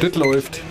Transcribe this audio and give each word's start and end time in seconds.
Das 0.00 0.14
läuft. 0.14 0.62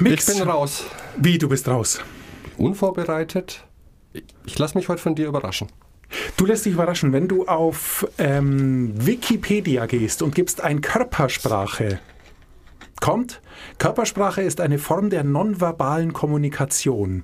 Mix. 0.00 0.28
Ich 0.28 0.38
bin 0.38 0.48
raus. 0.48 0.84
Wie, 1.16 1.38
du 1.38 1.48
bist 1.48 1.68
raus? 1.68 2.00
Unvorbereitet. 2.56 3.64
Ich 4.44 4.58
lasse 4.58 4.76
mich 4.76 4.88
heute 4.88 5.00
von 5.00 5.14
dir 5.14 5.28
überraschen. 5.28 5.68
Du 6.36 6.46
lässt 6.46 6.66
dich 6.66 6.72
überraschen, 6.72 7.12
wenn 7.12 7.28
du 7.28 7.46
auf 7.46 8.08
ähm, 8.18 8.92
Wikipedia 9.06 9.86
gehst 9.86 10.22
und 10.22 10.34
gibst 10.34 10.60
ein 10.62 10.80
Körpersprache. 10.80 12.00
Kommt, 13.00 13.40
Körpersprache 13.78 14.42
ist 14.42 14.60
eine 14.60 14.78
Form 14.78 15.10
der 15.10 15.22
nonverbalen 15.22 16.12
Kommunikation, 16.12 17.22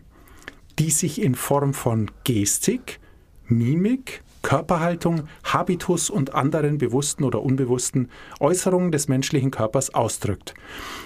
die 0.78 0.90
sich 0.90 1.20
in 1.20 1.34
Form 1.34 1.74
von 1.74 2.10
Gestik, 2.22 3.00
Mimik, 3.46 4.22
Körperhaltung, 4.42 5.28
Habitus 5.44 6.10
und 6.10 6.34
anderen 6.34 6.78
bewussten 6.78 7.24
oder 7.24 7.42
unbewussten 7.42 8.10
Äußerungen 8.40 8.90
des 8.92 9.08
menschlichen 9.08 9.50
Körpers 9.50 9.94
ausdrückt. 9.94 10.54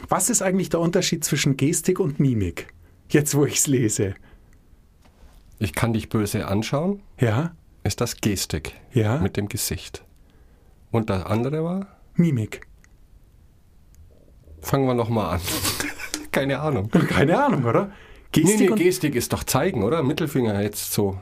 Was 0.09 0.31
ist 0.31 0.43
eigentlich 0.43 0.71
der 0.71 0.81
Unterschied 0.81 1.25
zwischen 1.25 1.57
Gestik 1.57 2.01
und 2.01 2.19
Mimik? 2.21 2.69
Jetzt, 3.09 3.35
wo 3.35 3.45
ich 3.45 3.57
es 3.57 3.67
lese. 3.67 4.15
Ich 5.59 5.75
kann 5.75 5.93
dich 5.93 6.09
böse 6.09 6.47
anschauen. 6.49 7.03
Ja, 7.21 7.53
Ist 7.85 8.01
das 8.01 8.17
Gestik 8.21 8.73
Ja. 8.93 9.19
mit 9.19 9.37
dem 9.37 9.49
Gesicht. 9.49 10.03
Und 10.91 11.09
das 11.11 11.25
andere 11.25 11.63
war? 11.63 11.87
Mimik. 12.15 12.67
Fangen 14.61 14.87
wir 14.87 14.95
nochmal 14.95 15.37
an. 15.37 15.41
Keine 16.33 16.59
Ahnung. 16.61 16.91
Keine 16.91 17.43
Ahnung, 17.43 17.65
oder? 17.65 17.87
Nee, 18.35 18.43
Gestik 18.43 18.61
nee, 18.61 18.69
und 18.71 18.79
Gestik 18.79 19.15
ist 19.15 19.33
doch 19.33 19.45
zeigen, 19.45 19.83
oder? 19.85 20.03
Mittelfinger 20.03 20.61
jetzt 20.63 20.93
so. 20.93 21.19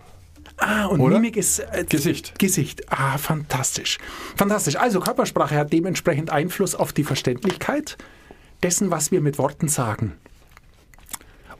Ah, 0.66 0.86
und 0.86 1.00
Oder? 1.00 1.16
Mimik 1.16 1.36
ist 1.36 1.58
äh, 1.58 1.84
Gesicht. 1.86 2.38
Gesicht. 2.38 2.90
Ah, 2.90 3.18
fantastisch. 3.18 3.98
Fantastisch. 4.34 4.76
Also 4.76 4.98
Körpersprache 4.98 5.56
hat 5.56 5.74
dementsprechend 5.74 6.30
Einfluss 6.30 6.74
auf 6.74 6.94
die 6.94 7.04
Verständlichkeit 7.04 7.98
dessen, 8.62 8.90
was 8.90 9.12
wir 9.12 9.20
mit 9.20 9.36
Worten 9.36 9.68
sagen. 9.68 10.14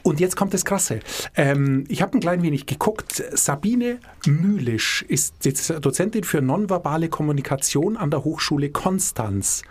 Und 0.03 0.21
jetzt 0.21 0.37
kommt 0.37 0.55
das 0.55 0.65
Krasse. 0.65 1.01
Ähm, 1.37 1.85
ich 1.89 2.01
habe 2.01 2.17
ein 2.17 2.21
klein 2.21 2.43
wenig 2.43 2.65
geguckt. 2.65 3.23
Sabine 3.33 3.99
Mühlisch 4.25 5.05
ist 5.07 5.35
Dozentin 5.83 6.25
für 6.25 6.41
nonverbale 6.41 7.11
Kommunikation 7.11 7.99
an 7.99 8.11
der 8.11 8.25
Hochschule 8.25 8.71
Konstanz. 8.71 9.65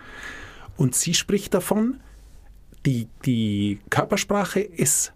Und 0.76 0.94
sie 0.94 1.14
spricht 1.14 1.54
davon, 1.54 2.00
die, 2.86 3.08
die 3.24 3.80
Körpersprache 3.90 4.60
ist 4.60 5.12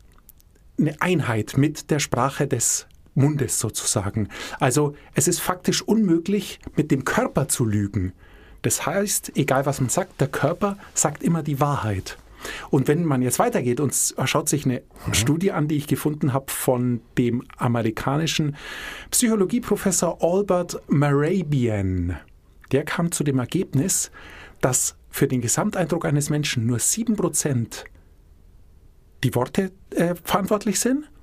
eine 0.77 1.01
Einheit 1.01 1.57
mit 1.57 1.93
der 1.93 2.01
Sprache 2.01 2.49
des 2.49 2.89
Mundes 3.19 3.59
sozusagen. 3.59 4.29
Also 4.59 4.95
es 5.15 5.29
ist 5.29 5.41
faktisch 5.41 5.83
unmöglich, 5.83 6.61
mit 6.77 6.91
dem 6.91 7.05
Körper 7.05 7.49
zu 7.49 7.65
lügen. 7.65 8.13
Das 8.63 8.87
heißt, 8.87 9.33
egal 9.37 9.67
was 9.67 9.81
man 9.81 9.91
sagt, 9.91 10.21
der 10.21 10.29
Körper 10.29 10.79
sagt 10.95 11.23
immer 11.23 11.43
die 11.43 11.61
Wahrheit. 11.61 12.19
Und 12.71 12.89
wenn 12.89 13.05
man 13.05 13.23
jetzt 13.23 13.39
weitergeht 13.39 13.81
und 13.81 13.95
schaut 14.25 14.49
sich 14.49 14.65
eine 14.65 14.83
Studie 15.13 15.53
an, 15.53 15.69
die 15.69 15.77
ich 15.77 15.87
gefunden 15.87 16.33
habe 16.33 16.51
von 16.51 17.01
dem 17.17 17.45
amerikanischen 17.57 18.57
Psychologieprofessor 19.11 20.19
Albert 20.23 20.81
Marabian, 20.89 22.17
der 22.71 22.85
kam 22.85 23.11
zu 23.11 23.25
dem 23.25 23.39
Ergebnis, 23.39 24.11
dass 24.61 24.97
für 25.11 25.27
den 25.27 25.41
Gesamteindruck 25.41 26.05
eines 26.05 26.31
Menschen 26.31 26.67
nur 26.67 26.79
7% 26.79 27.85
die 29.25 29.35
Worte 29.35 29.73
äh, 29.91 30.15
verantwortlich 30.23 30.79
sind, 30.79 31.09
83, 31.09 31.09
83, 31.09 31.18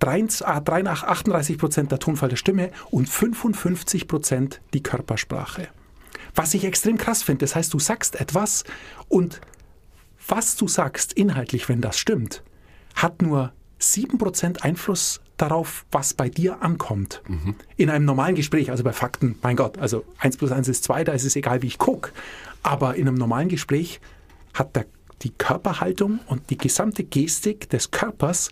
38 0.00 1.58
Prozent 1.58 1.92
der 1.92 1.98
Tonfall 1.98 2.28
der 2.28 2.36
Stimme 2.36 2.70
und 2.90 3.08
55 3.08 4.08
Prozent 4.08 4.60
die 4.72 4.82
Körpersprache. 4.82 5.68
Was 6.34 6.54
ich 6.54 6.64
extrem 6.64 6.98
krass 6.98 7.22
finde, 7.22 7.40
das 7.40 7.56
heißt, 7.56 7.72
du 7.74 7.78
sagst 7.78 8.20
etwas 8.20 8.64
und 9.08 9.40
was 10.28 10.56
du 10.56 10.68
sagst 10.68 11.14
inhaltlich, 11.14 11.68
wenn 11.68 11.80
das 11.80 11.98
stimmt, 11.98 12.42
hat 12.94 13.22
nur 13.22 13.52
7 13.78 14.18
Prozent 14.18 14.62
Einfluss 14.64 15.20
darauf, 15.36 15.86
was 15.90 16.14
bei 16.14 16.28
dir 16.28 16.62
ankommt. 16.62 17.22
In 17.76 17.90
einem 17.90 18.04
normalen 18.04 18.34
Gespräch, 18.34 18.70
also 18.70 18.84
bei 18.84 18.92
Fakten, 18.92 19.36
mein 19.42 19.56
Gott, 19.56 19.78
also 19.78 20.04
1 20.18 20.36
plus 20.36 20.52
1 20.52 20.68
ist 20.68 20.84
2, 20.84 21.04
da 21.04 21.12
ist 21.12 21.24
es 21.24 21.36
egal, 21.36 21.62
wie 21.62 21.68
ich 21.68 21.78
gucke. 21.78 22.10
Aber 22.62 22.96
in 22.96 23.08
einem 23.08 23.16
normalen 23.16 23.48
Gespräch 23.48 24.00
hat 24.52 24.76
der, 24.76 24.86
die 25.22 25.30
Körperhaltung 25.30 26.20
und 26.26 26.50
die 26.50 26.58
gesamte 26.58 27.04
Gestik 27.04 27.70
des 27.70 27.90
Körpers 27.90 28.50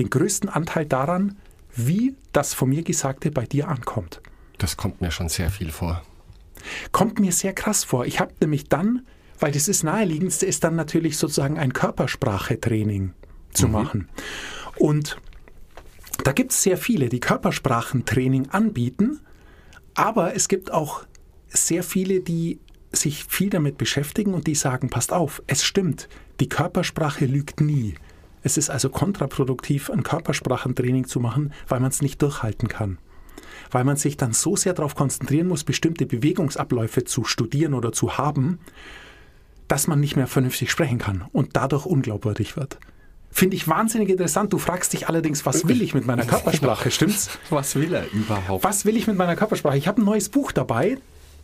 den 0.00 0.10
größten 0.10 0.48
Anteil 0.48 0.86
daran, 0.86 1.36
wie 1.76 2.16
das 2.32 2.54
von 2.54 2.70
mir 2.70 2.82
Gesagte 2.82 3.30
bei 3.30 3.44
dir 3.44 3.68
ankommt. 3.68 4.20
Das 4.58 4.76
kommt 4.76 5.00
mir 5.00 5.10
schon 5.10 5.28
sehr 5.28 5.50
viel 5.50 5.70
vor. 5.70 6.02
Kommt 6.90 7.20
mir 7.20 7.32
sehr 7.32 7.52
krass 7.52 7.84
vor. 7.84 8.06
Ich 8.06 8.18
habe 8.18 8.32
nämlich 8.40 8.68
dann, 8.68 9.06
weil 9.38 9.52
das 9.52 9.68
ist 9.68 9.82
naheliegendste, 9.82 10.46
ist 10.46 10.64
dann 10.64 10.74
natürlich 10.74 11.18
sozusagen 11.18 11.58
ein 11.58 11.72
Körpersprachetraining 11.72 13.12
zu 13.52 13.68
machen. 13.68 14.08
Und 14.76 15.18
da 16.24 16.32
gibt 16.32 16.52
es 16.52 16.62
sehr 16.62 16.78
viele, 16.78 17.08
die 17.08 17.20
Körpersprachentraining 17.20 18.50
anbieten, 18.50 19.20
aber 19.94 20.34
es 20.34 20.48
gibt 20.48 20.72
auch 20.72 21.04
sehr 21.48 21.82
viele, 21.82 22.20
die 22.20 22.58
sich 22.92 23.24
viel 23.24 23.50
damit 23.50 23.76
beschäftigen 23.76 24.32
und 24.32 24.46
die 24.46 24.54
sagen, 24.54 24.88
passt 24.88 25.12
auf, 25.12 25.42
es 25.46 25.62
stimmt, 25.62 26.08
die 26.40 26.48
Körpersprache 26.48 27.26
lügt 27.26 27.60
nie. 27.60 27.96
Es 28.42 28.56
ist 28.56 28.70
also 28.70 28.88
kontraproduktiv, 28.88 29.90
ein 29.90 30.02
Körpersprachentraining 30.02 31.06
zu 31.06 31.20
machen, 31.20 31.52
weil 31.68 31.80
man 31.80 31.90
es 31.90 32.02
nicht 32.02 32.22
durchhalten 32.22 32.68
kann. 32.68 32.98
Weil 33.70 33.84
man 33.84 33.96
sich 33.96 34.16
dann 34.16 34.32
so 34.32 34.56
sehr 34.56 34.72
darauf 34.72 34.94
konzentrieren 34.94 35.48
muss, 35.48 35.64
bestimmte 35.64 36.06
Bewegungsabläufe 36.06 37.04
zu 37.04 37.24
studieren 37.24 37.74
oder 37.74 37.92
zu 37.92 38.18
haben, 38.18 38.58
dass 39.68 39.86
man 39.86 40.00
nicht 40.00 40.16
mehr 40.16 40.26
vernünftig 40.26 40.70
sprechen 40.70 40.98
kann 40.98 41.24
und 41.32 41.50
dadurch 41.54 41.86
unglaubwürdig 41.86 42.56
wird. 42.56 42.78
Finde 43.30 43.54
ich 43.54 43.68
wahnsinnig 43.68 44.08
interessant. 44.08 44.52
Du 44.52 44.58
fragst 44.58 44.92
dich 44.92 45.08
allerdings, 45.08 45.46
was 45.46 45.68
will 45.68 45.82
ich 45.82 45.94
mit 45.94 46.04
meiner 46.04 46.24
Körpersprache, 46.24 46.90
stimmt's? 46.90 47.30
Was 47.48 47.76
will 47.76 47.94
er 47.94 48.10
überhaupt? 48.12 48.64
Was 48.64 48.84
will 48.84 48.96
ich 48.96 49.06
mit 49.06 49.16
meiner 49.16 49.36
Körpersprache? 49.36 49.78
Ich 49.78 49.86
habe 49.86 50.02
ein 50.02 50.04
neues 50.04 50.28
Buch 50.30 50.50
dabei, 50.50 50.98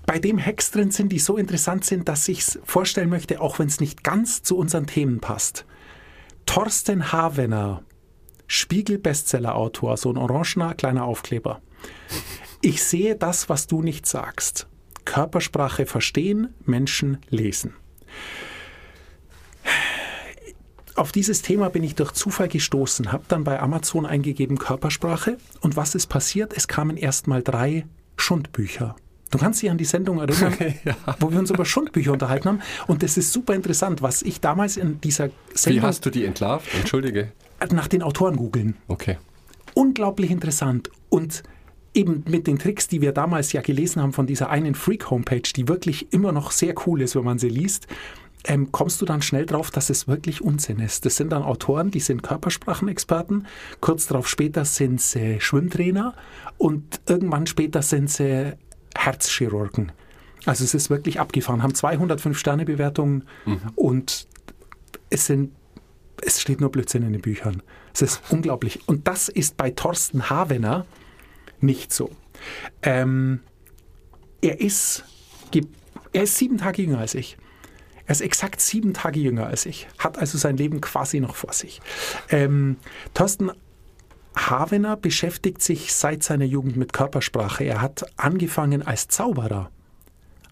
bei 0.04 0.18
dem 0.18 0.44
Hacks 0.44 0.72
drin 0.72 0.90
sind, 0.90 1.10
die 1.12 1.18
so 1.18 1.36
interessant 1.36 1.84
sind, 1.84 2.08
dass 2.08 2.26
ich 2.26 2.40
es 2.40 2.58
vorstellen 2.64 3.10
möchte, 3.10 3.40
auch 3.40 3.58
wenn 3.58 3.68
es 3.68 3.80
nicht 3.80 4.02
ganz 4.02 4.42
zu 4.42 4.56
unseren 4.56 4.86
Themen 4.86 5.20
passt. 5.20 5.64
Thorsten 6.46 7.12
Havener, 7.12 7.82
Spiegel-Bestseller-Autor, 8.46 9.96
so 9.96 10.10
ein 10.10 10.16
orangener 10.16 10.74
kleiner 10.74 11.04
Aufkleber. 11.04 11.60
Ich 12.62 12.82
sehe 12.82 13.14
das, 13.16 13.48
was 13.48 13.66
du 13.66 13.82
nicht 13.82 14.06
sagst. 14.06 14.66
Körpersprache 15.04 15.86
verstehen, 15.86 16.54
Menschen 16.64 17.18
lesen. 17.28 17.74
Auf 20.94 21.12
dieses 21.12 21.42
Thema 21.42 21.68
bin 21.68 21.84
ich 21.84 21.94
durch 21.94 22.12
Zufall 22.12 22.48
gestoßen, 22.48 23.12
habe 23.12 23.24
dann 23.28 23.44
bei 23.44 23.60
Amazon 23.60 24.06
eingegeben 24.06 24.56
Körpersprache 24.56 25.36
und 25.60 25.76
was 25.76 25.94
ist 25.94 26.06
passiert? 26.06 26.56
Es 26.56 26.68
kamen 26.68 26.96
erst 26.96 27.26
mal 27.26 27.42
drei 27.42 27.86
Schundbücher. 28.16 28.96
Du 29.30 29.38
kannst 29.38 29.60
dich 29.60 29.70
an 29.70 29.78
die 29.78 29.84
Sendung 29.84 30.18
erinnern, 30.20 30.54
wo 31.20 31.30
wir 31.30 31.38
uns 31.38 31.50
über 31.50 31.64
Schundbücher 31.64 32.12
unterhalten 32.12 32.48
haben. 32.48 32.62
Und 32.86 33.02
das 33.02 33.16
ist 33.16 33.32
super 33.32 33.54
interessant, 33.54 34.00
was 34.02 34.22
ich 34.22 34.40
damals 34.40 34.76
in 34.76 35.00
dieser 35.00 35.28
Wie 35.28 35.32
Sendung 35.54 35.82
hast 35.82 36.06
du 36.06 36.10
die 36.10 36.24
entlarvt? 36.24 36.72
Entschuldige. 36.74 37.32
nach 37.72 37.88
den 37.88 38.02
Autoren 38.02 38.36
googeln 38.36 38.76
Okay. 38.88 39.18
unglaublich 39.74 40.30
interessant 40.30 40.90
und 41.08 41.42
eben 41.92 42.22
mit 42.28 42.46
den 42.46 42.58
Tricks, 42.58 42.88
die 42.88 43.00
wir 43.00 43.12
damals 43.12 43.52
ja 43.52 43.62
gelesen 43.62 44.02
haben 44.02 44.12
von 44.12 44.26
dieser 44.26 44.50
einen 44.50 44.74
Freak-Homepage, 44.74 45.50
die 45.56 45.66
wirklich 45.66 46.12
immer 46.12 46.30
noch 46.30 46.50
sehr 46.50 46.74
cool 46.86 47.00
ist, 47.00 47.16
wenn 47.16 47.24
man 47.24 47.38
sie 47.38 47.48
liest, 47.48 47.86
ähm, 48.44 48.70
kommst 48.70 49.00
du 49.00 49.06
dann 49.06 49.22
schnell 49.22 49.46
drauf, 49.46 49.70
dass 49.70 49.90
es 49.90 50.06
wirklich 50.06 50.40
Unsinn 50.42 50.78
ist. 50.78 51.04
Das 51.04 51.16
sind 51.16 51.32
dann 51.32 51.42
Autoren, 51.42 51.90
die 51.90 52.00
sind 52.00 52.22
Körpersprachenexperten, 52.22 53.46
kurz 53.80 54.06
darauf 54.06 54.28
später 54.28 54.64
sind 54.64 55.00
sie 55.00 55.40
Schwimmtrainer 55.40 56.14
und 56.58 57.00
irgendwann 57.08 57.46
später 57.46 57.82
sind 57.82 58.10
sie 58.10 58.52
Herzchirurgen. 58.96 59.92
Also 60.44 60.64
es 60.64 60.74
ist 60.74 60.90
wirklich 60.90 61.18
abgefahren, 61.18 61.62
haben 61.62 61.74
205 61.74 62.38
Sterne 62.38 62.64
Bewertungen 62.64 63.24
und 63.74 64.28
es 65.10 65.26
sind 65.26 65.52
es 66.22 66.40
steht 66.40 66.60
nur 66.60 66.70
Blödsinn 66.70 67.02
in 67.02 67.12
den 67.12 67.22
Büchern. 67.22 67.62
Es 67.92 68.02
ist 68.02 68.22
unglaublich. 68.30 68.88
Und 68.88 69.06
das 69.08 69.28
ist 69.28 69.56
bei 69.56 69.70
Thorsten 69.70 70.30
Havener 70.30 70.86
nicht 71.60 71.92
so. 71.92 72.10
Ähm, 72.82 73.40
er, 74.40 74.60
ist, 74.60 75.04
er 76.12 76.22
ist 76.22 76.36
sieben 76.36 76.58
Tage 76.58 76.82
jünger 76.82 76.98
als 76.98 77.14
ich. 77.14 77.36
Er 78.06 78.12
ist 78.12 78.20
exakt 78.20 78.60
sieben 78.60 78.94
Tage 78.94 79.18
jünger 79.18 79.46
als 79.46 79.66
ich, 79.66 79.88
hat 79.98 80.16
also 80.18 80.38
sein 80.38 80.56
Leben 80.56 80.80
quasi 80.80 81.18
noch 81.18 81.34
vor 81.34 81.52
sich. 81.52 81.80
Ähm, 82.28 82.76
Thorsten 83.14 83.50
Havener 84.36 84.96
beschäftigt 84.96 85.62
sich 85.62 85.92
seit 85.94 86.22
seiner 86.22 86.44
Jugend 86.44 86.76
mit 86.76 86.92
Körpersprache. 86.92 87.64
Er 87.64 87.80
hat 87.80 88.04
angefangen 88.16 88.82
als 88.86 89.08
Zauberer. 89.08 89.70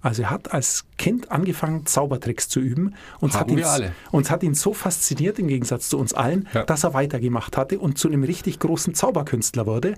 Also 0.00 0.22
er 0.22 0.30
hat 0.30 0.52
als 0.52 0.84
Kind 0.98 1.30
angefangen, 1.30 1.86
Zaubertricks 1.86 2.48
zu 2.48 2.60
üben. 2.60 2.94
Und 3.20 3.34
hat 3.34 3.50
ihn, 3.50 3.64
uns 4.10 4.30
hat 4.30 4.42
ihn 4.42 4.54
so 4.54 4.74
fasziniert, 4.74 5.38
im 5.38 5.48
Gegensatz 5.48 5.88
zu 5.88 5.98
uns 5.98 6.12
allen, 6.12 6.48
Ja. 6.52 6.64
dass 6.64 6.84
er 6.84 6.92
weitergemacht 6.94 7.56
hatte 7.56 7.78
und 7.78 7.98
zu 7.98 8.08
einem 8.08 8.22
richtig 8.22 8.58
großen 8.58 8.94
Zauberkünstler 8.94 9.66
wurde. 9.66 9.94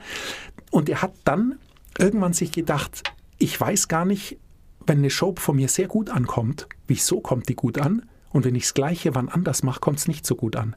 Und 0.71 0.89
er 0.89 1.03
hat 1.03 1.13
dann 1.25 1.59
irgendwann 1.99 2.35
sich 2.35 2.53
gedacht, 2.53 3.03
ich 3.39 3.61
weiß 3.61 3.89
gar 3.89 4.05
nicht, 4.05 4.39
wenn 4.87 4.99
eine 4.99 5.11
Show 5.11 5.35
von 5.37 5.57
mir 5.57 5.69
sehr 5.69 5.89
gut 5.89 6.11
ankommt, 6.11 6.69
wieso 6.87 7.21
kommt 7.21 7.49
die 7.49 7.57
gut 7.57 7.79
an? 7.81 8.03
Und 8.31 8.45
wenn 8.45 8.55
ich 8.55 8.65
das 8.65 8.75
Gleiche 8.75 9.15
wann 9.15 9.29
anders 9.29 9.63
mache, 9.65 9.81
kommt 9.81 9.99
es 9.99 10.07
nicht 10.09 10.25
so 10.27 10.37
gut 10.37 10.55
an. 10.57 10.77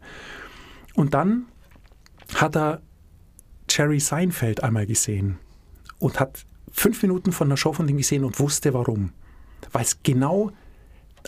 Und 0.96 1.14
dann 1.14 1.46
hat 2.36 2.56
er 2.56 2.82
Jerry 3.80 4.02
Seinfeld 4.02 4.62
einmal 4.62 4.86
gesehen 4.86 5.40
und 6.00 6.20
hat 6.20 6.46
fünf 6.70 7.02
Minuten 7.02 7.32
von 7.32 7.48
der 7.48 7.56
Show 7.56 7.72
von 7.72 7.88
ihm 7.88 7.96
gesehen 7.96 8.26
und 8.26 8.38
wusste 8.38 8.74
warum. 8.74 9.14
Weil 9.72 9.84
es 9.84 10.04
genau, 10.04 10.52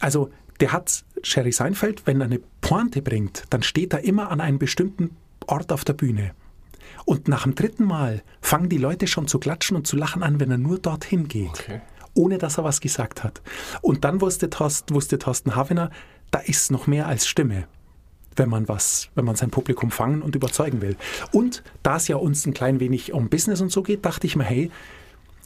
also 0.01 0.31
der 0.59 0.73
hat 0.73 1.05
Jerry 1.23 1.53
Seinfeld, 1.53 2.05
wenn 2.07 2.19
er 2.19 2.25
eine 2.25 2.41
Pointe 2.59 3.01
bringt, 3.01 3.45
dann 3.51 3.63
steht 3.63 3.93
er 3.93 4.03
immer 4.03 4.31
an 4.31 4.41
einem 4.41 4.59
bestimmten 4.59 5.15
Ort 5.47 5.71
auf 5.71 5.85
der 5.85 5.93
Bühne. 5.93 6.33
Und 7.05 7.29
nach 7.29 7.43
dem 7.43 7.55
dritten 7.55 7.85
Mal 7.85 8.21
fangen 8.41 8.67
die 8.67 8.77
Leute 8.77 9.07
schon 9.07 9.29
zu 9.29 9.39
klatschen 9.39 9.77
und 9.77 9.87
zu 9.87 9.95
lachen 9.95 10.21
an, 10.21 10.41
wenn 10.41 10.51
er 10.51 10.57
nur 10.57 10.77
dorthin 10.77 11.29
geht. 11.29 11.51
Okay. 11.51 11.79
Ohne 12.15 12.37
dass 12.37 12.57
er 12.57 12.65
was 12.65 12.81
gesagt 12.81 13.23
hat. 13.23 13.41
Und 13.81 14.03
dann 14.03 14.19
wusste, 14.19 14.49
Thorsten, 14.49 14.93
wusste 14.93 15.19
Thorsten 15.19 15.55
Havener, 15.55 15.89
da 16.31 16.39
ist 16.39 16.69
noch 16.69 16.85
mehr 16.85 17.07
als 17.07 17.27
Stimme, 17.27 17.69
wenn 18.35 18.49
man 18.49 18.67
was, 18.67 19.09
wenn 19.15 19.25
man 19.25 19.35
sein 19.35 19.49
Publikum 19.49 19.91
fangen 19.91 20.21
und 20.21 20.35
überzeugen 20.35 20.81
will. 20.81 20.95
Und 21.31 21.63
da 21.83 21.97
es 21.97 22.07
ja 22.07 22.15
uns 22.15 22.45
ein 22.45 22.53
klein 22.53 22.79
wenig 22.79 23.13
um 23.13 23.29
Business 23.29 23.61
und 23.61 23.71
so 23.71 23.83
geht, 23.83 24.05
dachte 24.05 24.27
ich 24.27 24.35
mir, 24.35 24.43
hey, 24.43 24.71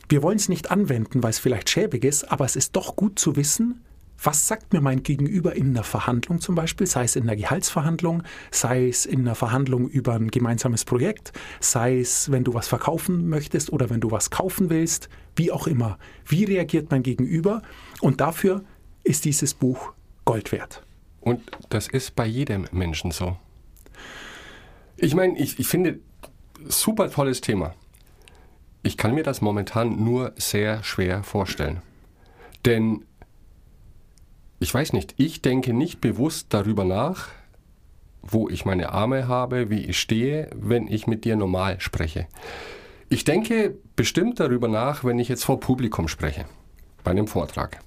wir 0.09 0.21
wollen 0.21 0.37
es 0.37 0.49
nicht 0.49 0.71
anwenden, 0.71 1.23
weil 1.23 1.31
es 1.31 1.39
vielleicht 1.39 1.69
schäbig 1.69 2.03
ist, 2.03 2.31
aber 2.31 2.45
es 2.45 2.55
ist 2.55 2.75
doch 2.75 2.95
gut 2.95 3.17
zu 3.17 3.35
wissen, 3.35 3.81
was 4.21 4.47
sagt 4.47 4.73
mir 4.73 4.81
mein 4.81 5.03
Gegenüber 5.03 5.55
in 5.55 5.69
einer 5.69 5.83
Verhandlung 5.83 6.39
zum 6.39 6.55
Beispiel, 6.55 6.87
sei 6.87 7.03
es 7.03 7.15
in 7.15 7.23
einer 7.23 7.35
Gehaltsverhandlung, 7.35 8.23
sei 8.49 8.87
es 8.87 9.05
in 9.05 9.21
einer 9.21 9.35
Verhandlung 9.35 9.89
über 9.89 10.13
ein 10.13 10.31
gemeinsames 10.31 10.85
Projekt, 10.85 11.33
sei 11.59 11.99
es, 11.99 12.31
wenn 12.31 12.43
du 12.43 12.53
was 12.53 12.67
verkaufen 12.67 13.27
möchtest 13.27 13.73
oder 13.73 13.89
wenn 13.89 13.99
du 13.99 14.11
was 14.11 14.29
kaufen 14.29 14.69
willst, 14.69 15.09
wie 15.35 15.51
auch 15.51 15.67
immer. 15.67 15.97
Wie 16.25 16.45
reagiert 16.45 16.91
mein 16.91 17.03
Gegenüber? 17.03 17.61
Und 17.99 18.21
dafür 18.21 18.63
ist 19.03 19.25
dieses 19.25 19.53
Buch 19.53 19.93
Gold 20.23 20.51
wert. 20.51 20.84
Und 21.25 21.41
das 21.69 21.87
ist 21.87 22.15
bei 22.15 22.27
jedem 22.27 22.67
Menschen 22.71 23.09
so. 23.09 23.35
Ich 24.95 25.15
meine, 25.15 25.37
ich, 25.37 25.59
ich 25.59 25.67
finde, 25.67 25.99
super 26.67 27.09
tolles 27.09 27.41
Thema. 27.41 27.73
Ich 28.83 28.95
kann 28.95 29.15
mir 29.15 29.23
das 29.23 29.41
momentan 29.41 30.03
nur 30.03 30.33
sehr 30.37 30.83
schwer 30.83 31.23
vorstellen. 31.23 31.81
Denn 32.63 33.05
ich 34.59 34.71
weiß 34.71 34.93
nicht, 34.93 35.15
ich 35.17 35.41
denke 35.41 35.73
nicht 35.73 35.99
bewusst 35.99 36.47
darüber 36.51 36.85
nach, 36.85 37.29
wo 38.21 38.47
ich 38.47 38.65
meine 38.65 38.91
Arme 38.91 39.27
habe, 39.27 39.71
wie 39.71 39.83
ich 39.83 39.99
stehe, 39.99 40.51
wenn 40.55 40.87
ich 40.87 41.07
mit 41.07 41.25
dir 41.25 41.35
normal 41.35 41.81
spreche. 41.81 42.27
Ich 43.09 43.23
denke 43.23 43.75
bestimmt 43.95 44.39
darüber 44.39 44.67
nach, 44.67 45.03
wenn 45.03 45.17
ich 45.17 45.27
jetzt 45.27 45.43
vor 45.43 45.59
Publikum 45.59 46.07
spreche, 46.07 46.45
bei 47.03 47.11
einem 47.11 47.27
Vortrag. 47.27 47.79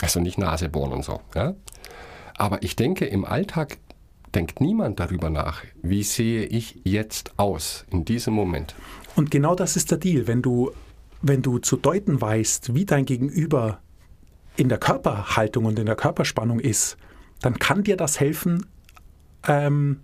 Also 0.00 0.20
nicht 0.20 0.38
Nase 0.38 0.68
bohren 0.68 0.92
und 0.92 1.04
so. 1.04 1.20
Ja? 1.34 1.54
Aber 2.38 2.62
ich 2.62 2.76
denke, 2.76 3.04
im 3.04 3.24
Alltag 3.24 3.78
denkt 4.34 4.60
niemand 4.60 5.00
darüber 5.00 5.28
nach, 5.28 5.64
wie 5.82 6.02
sehe 6.02 6.44
ich 6.44 6.80
jetzt 6.84 7.32
aus 7.36 7.84
in 7.90 8.04
diesem 8.04 8.34
Moment. 8.34 8.74
Und 9.16 9.30
genau 9.30 9.54
das 9.54 9.76
ist 9.76 9.90
der 9.90 9.98
Deal. 9.98 10.26
Wenn 10.26 10.40
du, 10.40 10.70
wenn 11.20 11.42
du 11.42 11.58
zu 11.58 11.76
deuten 11.76 12.20
weißt, 12.20 12.74
wie 12.74 12.84
dein 12.84 13.04
Gegenüber 13.04 13.80
in 14.56 14.68
der 14.68 14.78
Körperhaltung 14.78 15.64
und 15.64 15.78
in 15.78 15.86
der 15.86 15.96
Körperspannung 15.96 16.60
ist, 16.60 16.96
dann 17.40 17.58
kann 17.58 17.82
dir 17.82 17.96
das 17.96 18.20
helfen, 18.20 18.66
ähm, 19.46 20.00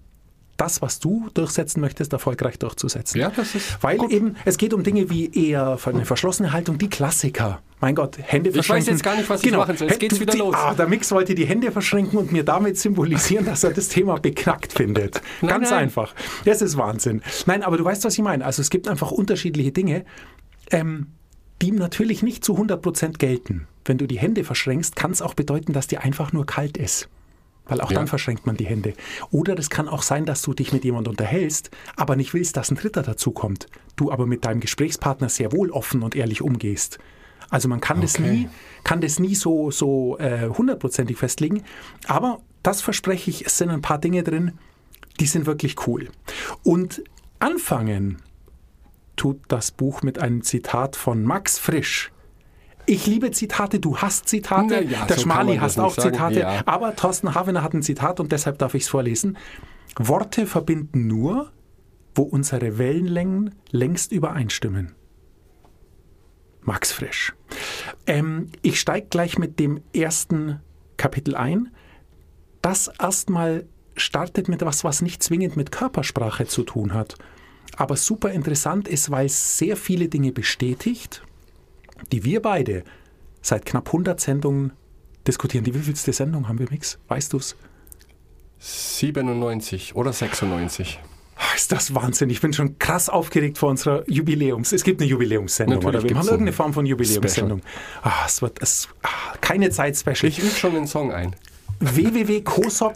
das, 0.56 0.82
was 0.82 1.00
du 1.00 1.28
durchsetzen 1.34 1.80
möchtest, 1.80 2.12
erfolgreich 2.12 2.58
durchzusetzen. 2.58 3.20
Ja, 3.20 3.30
das 3.34 3.54
ist 3.54 3.78
Weil 3.82 3.98
gut. 3.98 4.10
eben, 4.12 4.36
es 4.44 4.56
geht 4.58 4.72
um 4.74 4.82
Dinge 4.82 5.10
wie 5.10 5.30
eher 5.48 5.78
eine 5.84 6.04
verschlossene 6.04 6.52
Haltung, 6.52 6.78
die 6.78 6.88
Klassiker. 6.88 7.60
Mein 7.80 7.94
Gott, 7.94 8.16
Hände 8.20 8.50
Ich 8.50 8.56
weiß 8.56 8.66
verschränken. 8.66 8.92
jetzt 8.94 9.02
gar 9.02 9.16
nicht, 9.16 9.28
was 9.28 9.42
ich 9.44 9.52
machen 9.52 9.76
soll. 9.76 9.88
Jetzt 9.88 10.00
geht's 10.00 10.20
wieder 10.20 10.32
die, 10.32 10.38
los. 10.38 10.54
Ah, 10.56 10.74
der 10.74 10.86
Mix 10.86 11.10
wollte 11.12 11.34
die 11.34 11.44
Hände 11.44 11.70
verschränken 11.72 12.18
und 12.18 12.32
mir 12.32 12.44
damit 12.44 12.78
symbolisieren, 12.78 13.44
dass 13.44 13.64
er 13.64 13.72
das 13.72 13.88
Thema 13.88 14.18
beknackt 14.18 14.72
findet. 14.72 15.20
Nein, 15.42 15.50
Ganz 15.50 15.70
nein. 15.70 15.80
einfach. 15.84 16.14
Das 16.44 16.62
ist 16.62 16.76
Wahnsinn. 16.78 17.20
Nein, 17.46 17.62
aber 17.62 17.76
du 17.76 17.84
weißt, 17.84 18.04
was 18.04 18.14
ich 18.14 18.22
meine. 18.22 18.44
Also 18.44 18.62
es 18.62 18.70
gibt 18.70 18.88
einfach 18.88 19.10
unterschiedliche 19.10 19.72
Dinge, 19.72 20.04
ähm, 20.70 21.08
die 21.60 21.72
natürlich 21.72 22.22
nicht 22.22 22.44
zu 22.44 22.56
100% 22.56 23.18
gelten. 23.18 23.66
Wenn 23.84 23.98
du 23.98 24.06
die 24.06 24.18
Hände 24.18 24.44
verschränkst, 24.44 24.96
kann 24.96 25.10
es 25.10 25.20
auch 25.20 25.34
bedeuten, 25.34 25.72
dass 25.74 25.86
dir 25.86 26.02
einfach 26.02 26.32
nur 26.32 26.46
kalt 26.46 26.78
ist. 26.78 27.08
Weil 27.66 27.80
auch 27.80 27.90
Ja. 27.90 27.98
dann 27.98 28.06
verschränkt 28.06 28.46
man 28.46 28.56
die 28.56 28.66
Hände. 28.66 28.92
Oder 29.30 29.54
das 29.54 29.70
kann 29.70 29.88
auch 29.88 30.02
sein, 30.02 30.26
dass 30.26 30.42
du 30.42 30.52
dich 30.52 30.72
mit 30.72 30.84
jemand 30.84 31.08
unterhältst, 31.08 31.70
aber 31.96 32.14
nicht 32.16 32.34
willst, 32.34 32.56
dass 32.56 32.70
ein 32.70 32.76
Dritter 32.76 33.02
dazukommt. 33.02 33.66
Du 33.96 34.10
aber 34.12 34.26
mit 34.26 34.44
deinem 34.44 34.60
Gesprächspartner 34.60 35.28
sehr 35.30 35.52
wohl 35.52 35.70
offen 35.70 36.02
und 36.02 36.14
ehrlich 36.14 36.42
umgehst. 36.42 36.98
Also 37.50 37.68
man 37.68 37.80
kann 37.80 38.00
das 38.00 38.16
Okay. 38.18 38.30
nie, 38.30 38.48
kann 38.84 39.00
das 39.00 39.18
nie 39.18 39.34
so, 39.34 39.70
so 39.70 40.18
äh, 40.18 40.48
hundertprozentig 40.48 41.16
festlegen. 41.16 41.62
Aber 42.06 42.40
das 42.62 42.82
verspreche 42.82 43.30
ich, 43.30 43.46
es 43.46 43.56
sind 43.58 43.70
ein 43.70 43.82
paar 43.82 43.98
Dinge 43.98 44.22
drin, 44.22 44.52
die 45.20 45.26
sind 45.26 45.46
wirklich 45.46 45.86
cool. 45.86 46.08
Und 46.64 47.02
anfangen 47.38 48.18
tut 49.16 49.40
das 49.48 49.70
Buch 49.70 50.02
mit 50.02 50.18
einem 50.18 50.42
Zitat 50.42 50.96
von 50.96 51.22
Max 51.22 51.58
Frisch. 51.58 52.10
Ich 52.86 53.06
liebe 53.06 53.30
Zitate, 53.30 53.80
du 53.80 53.98
hast 53.98 54.28
Zitate, 54.28 54.84
ja, 54.84 55.06
der 55.06 55.16
so 55.16 55.22
Schmali 55.22 55.56
hast 55.56 55.78
auch 55.78 55.94
sagen, 55.94 56.12
Zitate, 56.12 56.40
ja. 56.40 56.62
aber 56.66 56.94
Thorsten 56.96 57.34
Havener 57.34 57.62
hat 57.62 57.72
ein 57.72 57.82
Zitat 57.82 58.20
und 58.20 58.30
deshalb 58.30 58.58
darf 58.58 58.74
ich 58.74 58.84
es 58.84 58.88
vorlesen. 58.88 59.38
Worte 59.96 60.46
verbinden 60.46 61.06
nur, 61.06 61.52
wo 62.14 62.22
unsere 62.22 62.78
Wellenlängen 62.78 63.54
längst 63.70 64.12
übereinstimmen. 64.12 64.92
Max 66.60 66.92
Frisch. 66.92 67.34
Ähm, 68.06 68.50
ich 68.62 68.80
steige 68.80 69.08
gleich 69.08 69.38
mit 69.38 69.58
dem 69.58 69.80
ersten 69.94 70.60
Kapitel 70.96 71.34
ein. 71.36 71.70
Das 72.62 72.90
erstmal 72.98 73.66
startet 73.96 74.48
mit 74.48 74.62
was, 74.62 74.84
was 74.84 75.02
nicht 75.02 75.22
zwingend 75.22 75.56
mit 75.56 75.70
Körpersprache 75.72 76.46
zu 76.46 76.62
tun 76.62 76.94
hat, 76.94 77.16
aber 77.76 77.96
super 77.96 78.30
interessant 78.30 78.88
ist, 78.88 79.10
weil 79.10 79.26
es 79.26 79.58
sehr 79.58 79.76
viele 79.76 80.08
Dinge 80.08 80.32
bestätigt, 80.32 81.23
die 82.12 82.24
wir 82.24 82.42
beide 82.42 82.84
seit 83.42 83.66
knapp 83.66 83.88
100 83.88 84.20
Sendungen 84.20 84.72
diskutieren. 85.26 85.64
Die 85.64 85.74
wievielste 85.74 86.12
Sendung 86.12 86.48
haben 86.48 86.58
wir, 86.58 86.68
Mix? 86.70 86.98
Weißt 87.08 87.32
du 87.32 87.38
es? 87.38 87.56
97 88.58 89.94
oder 89.94 90.12
96. 90.12 91.00
Ist 91.56 91.72
das 91.72 91.94
Wahnsinn. 91.94 92.30
Ich 92.30 92.40
bin 92.40 92.52
schon 92.52 92.78
krass 92.78 93.08
aufgeregt 93.08 93.58
vor 93.58 93.70
unserer 93.70 94.08
Jubiläums. 94.08 94.72
Es 94.72 94.84
gibt 94.84 95.00
eine 95.00 95.10
Jubiläumssendung, 95.10 95.80
Natürlich 95.80 96.00
oder? 96.00 96.08
Wir 96.08 96.16
haben 96.16 96.22
ein 96.22 96.30
irgendeine 96.30 96.52
Form 96.52 96.72
von 96.72 96.86
Jubiläumssendung. 96.86 97.60
Ah, 98.02 98.24
es 98.26 98.40
wird 98.40 98.62
es, 98.62 98.88
ah, 99.02 99.08
keine 99.40 99.70
Zeit-Special. 99.70 100.28
Ich 100.28 100.38
übe 100.38 100.50
schon 100.50 100.74
den 100.74 100.86
Song 100.86 101.12
ein. 101.12 101.34
www.kosok.de. 101.80 102.94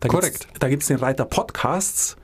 Da 0.00 0.08
Korrekt. 0.08 0.48
Da 0.58 0.68
gibt 0.68 0.82
es 0.82 0.88
den 0.88 0.96
Reiter 0.98 1.24
Podcasts. 1.24 2.16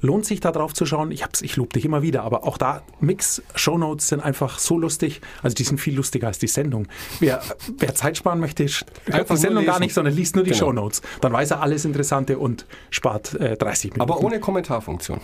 Lohnt 0.00 0.24
sich 0.26 0.38
da 0.40 0.52
drauf 0.52 0.74
zu 0.74 0.86
schauen. 0.86 1.10
Ich, 1.10 1.24
hab's, 1.24 1.42
ich 1.42 1.56
lobe 1.56 1.72
dich 1.72 1.84
immer 1.84 2.02
wieder, 2.02 2.22
aber 2.22 2.44
auch 2.44 2.56
da, 2.56 2.82
Mix, 3.00 3.42
Shownotes 3.56 4.08
sind 4.08 4.20
einfach 4.20 4.58
so 4.60 4.78
lustig. 4.78 5.20
Also 5.42 5.54
die 5.54 5.64
sind 5.64 5.78
viel 5.80 5.96
lustiger 5.96 6.28
als 6.28 6.38
die 6.38 6.46
Sendung. 6.46 6.86
Wer, 7.18 7.42
wer 7.78 7.94
Zeit 7.94 8.16
sparen 8.16 8.38
möchte, 8.38 8.66
hört 9.06 9.28
die 9.30 9.36
Sendung 9.36 9.64
gar 9.64 9.80
nicht, 9.80 9.92
sondern 9.94 10.14
liest 10.14 10.36
nur 10.36 10.44
die 10.44 10.50
Genau. 10.50 10.66
Shownotes. 10.66 11.02
Dann 11.20 11.32
weiß 11.32 11.50
er 11.50 11.62
alles 11.62 11.84
Interessante 11.84 12.38
und 12.38 12.64
spart 12.90 13.34
äh, 13.34 13.56
30 13.56 13.92
Minuten. 13.94 14.00
Aber 14.10 14.20
ohne 14.22 14.38
Kommentarfunktion. 14.40 15.20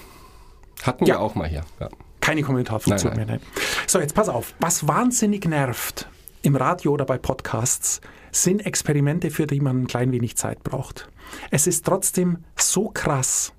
Hatten 0.82 1.04
Ja. 1.06 1.14
wir 1.14 1.20
auch 1.20 1.34
mal 1.36 1.48
hier. 1.48 1.62
Ja. 1.78 1.88
Keine 2.20 2.42
Kommentarfunktion 2.42 3.12
Nein, 3.14 3.26
mehr. 3.26 3.36
Nein. 3.38 3.46
So, 3.86 4.00
jetzt 4.00 4.14
pass 4.14 4.28
auf. 4.28 4.54
Was 4.58 4.88
wahnsinnig 4.88 5.46
nervt 5.46 6.08
im 6.42 6.56
Radio 6.56 6.92
oder 6.92 7.04
bei 7.04 7.16
Podcasts, 7.16 8.00
sind 8.32 8.66
Experimente, 8.66 9.30
für 9.30 9.46
die 9.46 9.60
man 9.60 9.82
ein 9.82 9.86
klein 9.86 10.10
wenig 10.10 10.36
Zeit 10.36 10.62
braucht. 10.64 11.08
Es 11.50 11.66
ist 11.68 11.86
trotzdem 11.86 12.38
so 12.56 12.88
krass. 12.90 13.52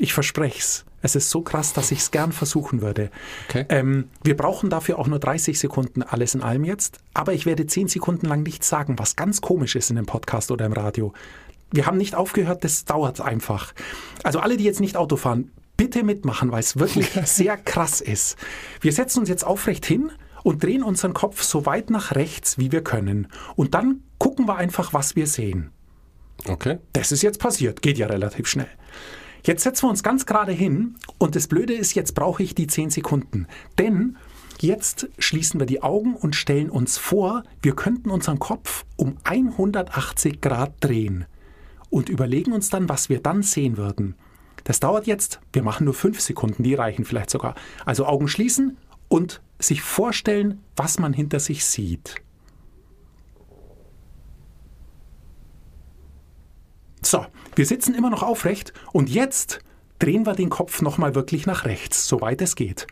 Ich 0.00 0.14
verspreche 0.14 0.58
es. 0.58 0.84
Es 1.02 1.14
ist 1.14 1.30
so 1.30 1.42
krass, 1.42 1.72
dass 1.72 1.92
ich 1.92 2.00
es 2.00 2.10
gern 2.10 2.32
versuchen 2.32 2.80
würde. 2.80 3.10
Okay. 3.48 3.64
Ähm, 3.68 4.08
wir 4.22 4.36
brauchen 4.36 4.70
dafür 4.70 4.98
auch 4.98 5.06
nur 5.06 5.18
30 5.18 5.58
Sekunden 5.58 6.02
alles 6.02 6.34
in 6.34 6.42
allem 6.42 6.64
jetzt. 6.64 6.98
Aber 7.14 7.32
ich 7.32 7.46
werde 7.46 7.66
10 7.66 7.88
Sekunden 7.88 8.26
lang 8.26 8.42
nichts 8.42 8.68
sagen, 8.68 8.98
was 8.98 9.16
ganz 9.16 9.40
komisch 9.40 9.76
ist 9.76 9.90
in 9.90 9.98
einem 9.98 10.06
Podcast 10.06 10.50
oder 10.50 10.66
im 10.66 10.72
Radio. 10.72 11.12
Wir 11.70 11.86
haben 11.86 11.98
nicht 11.98 12.14
aufgehört, 12.14 12.64
das 12.64 12.84
dauert 12.84 13.20
einfach. 13.20 13.72
Also 14.24 14.40
alle, 14.40 14.56
die 14.56 14.64
jetzt 14.64 14.80
nicht 14.80 14.96
Auto 14.96 15.16
fahren, 15.16 15.52
bitte 15.76 16.02
mitmachen, 16.02 16.50
weil 16.50 16.60
es 16.60 16.78
wirklich 16.78 17.10
sehr 17.24 17.56
krass 17.56 18.00
ist. 18.00 18.36
Wir 18.80 18.92
setzen 18.92 19.20
uns 19.20 19.28
jetzt 19.28 19.46
aufrecht 19.46 19.86
hin 19.86 20.10
und 20.42 20.62
drehen 20.62 20.82
unseren 20.82 21.14
Kopf 21.14 21.42
so 21.42 21.66
weit 21.66 21.90
nach 21.90 22.14
rechts, 22.14 22.58
wie 22.58 22.72
wir 22.72 22.82
können. 22.82 23.28
Und 23.54 23.74
dann 23.74 24.02
gucken 24.18 24.46
wir 24.46 24.56
einfach, 24.56 24.92
was 24.92 25.16
wir 25.16 25.26
sehen. 25.26 25.70
Okay. 26.46 26.78
Das 26.92 27.12
ist 27.12 27.22
jetzt 27.22 27.38
passiert, 27.38 27.82
geht 27.82 27.98
ja 27.98 28.06
relativ 28.06 28.46
schnell. 28.46 28.68
Jetzt 29.44 29.62
setzen 29.62 29.84
wir 29.84 29.90
uns 29.90 30.02
ganz 30.02 30.26
gerade 30.26 30.52
hin 30.52 30.96
und 31.18 31.36
das 31.36 31.48
Blöde 31.48 31.74
ist, 31.74 31.94
jetzt 31.94 32.14
brauche 32.14 32.42
ich 32.42 32.54
die 32.54 32.66
10 32.66 32.90
Sekunden. 32.90 33.46
Denn 33.78 34.16
jetzt 34.60 35.08
schließen 35.18 35.58
wir 35.60 35.66
die 35.66 35.82
Augen 35.82 36.14
und 36.14 36.36
stellen 36.36 36.70
uns 36.70 36.98
vor, 36.98 37.42
wir 37.62 37.74
könnten 37.74 38.10
unseren 38.10 38.38
Kopf 38.38 38.84
um 38.96 39.16
180 39.24 40.40
Grad 40.40 40.74
drehen 40.80 41.24
und 41.88 42.08
überlegen 42.08 42.52
uns 42.52 42.70
dann, 42.70 42.88
was 42.88 43.08
wir 43.08 43.20
dann 43.20 43.42
sehen 43.42 43.76
würden. 43.76 44.14
Das 44.64 44.80
dauert 44.80 45.06
jetzt, 45.06 45.40
wir 45.52 45.62
machen 45.62 45.84
nur 45.84 45.94
5 45.94 46.20
Sekunden, 46.20 46.62
die 46.62 46.74
reichen 46.74 47.04
vielleicht 47.04 47.30
sogar. 47.30 47.54
Also 47.86 48.06
Augen 48.06 48.28
schließen 48.28 48.76
und 49.08 49.40
sich 49.58 49.82
vorstellen, 49.82 50.60
was 50.76 50.98
man 50.98 51.12
hinter 51.12 51.40
sich 51.40 51.64
sieht. 51.64 52.16
So, 57.02 57.26
wir 57.56 57.66
sitzen 57.66 57.94
immer 57.94 58.10
noch 58.10 58.22
aufrecht 58.22 58.72
und 58.92 59.08
jetzt 59.08 59.60
drehen 59.98 60.26
wir 60.26 60.34
den 60.34 60.50
Kopf 60.50 60.82
nochmal 60.82 61.14
wirklich 61.14 61.46
nach 61.46 61.64
rechts, 61.64 62.06
soweit 62.06 62.42
es 62.42 62.56
geht. 62.56 62.86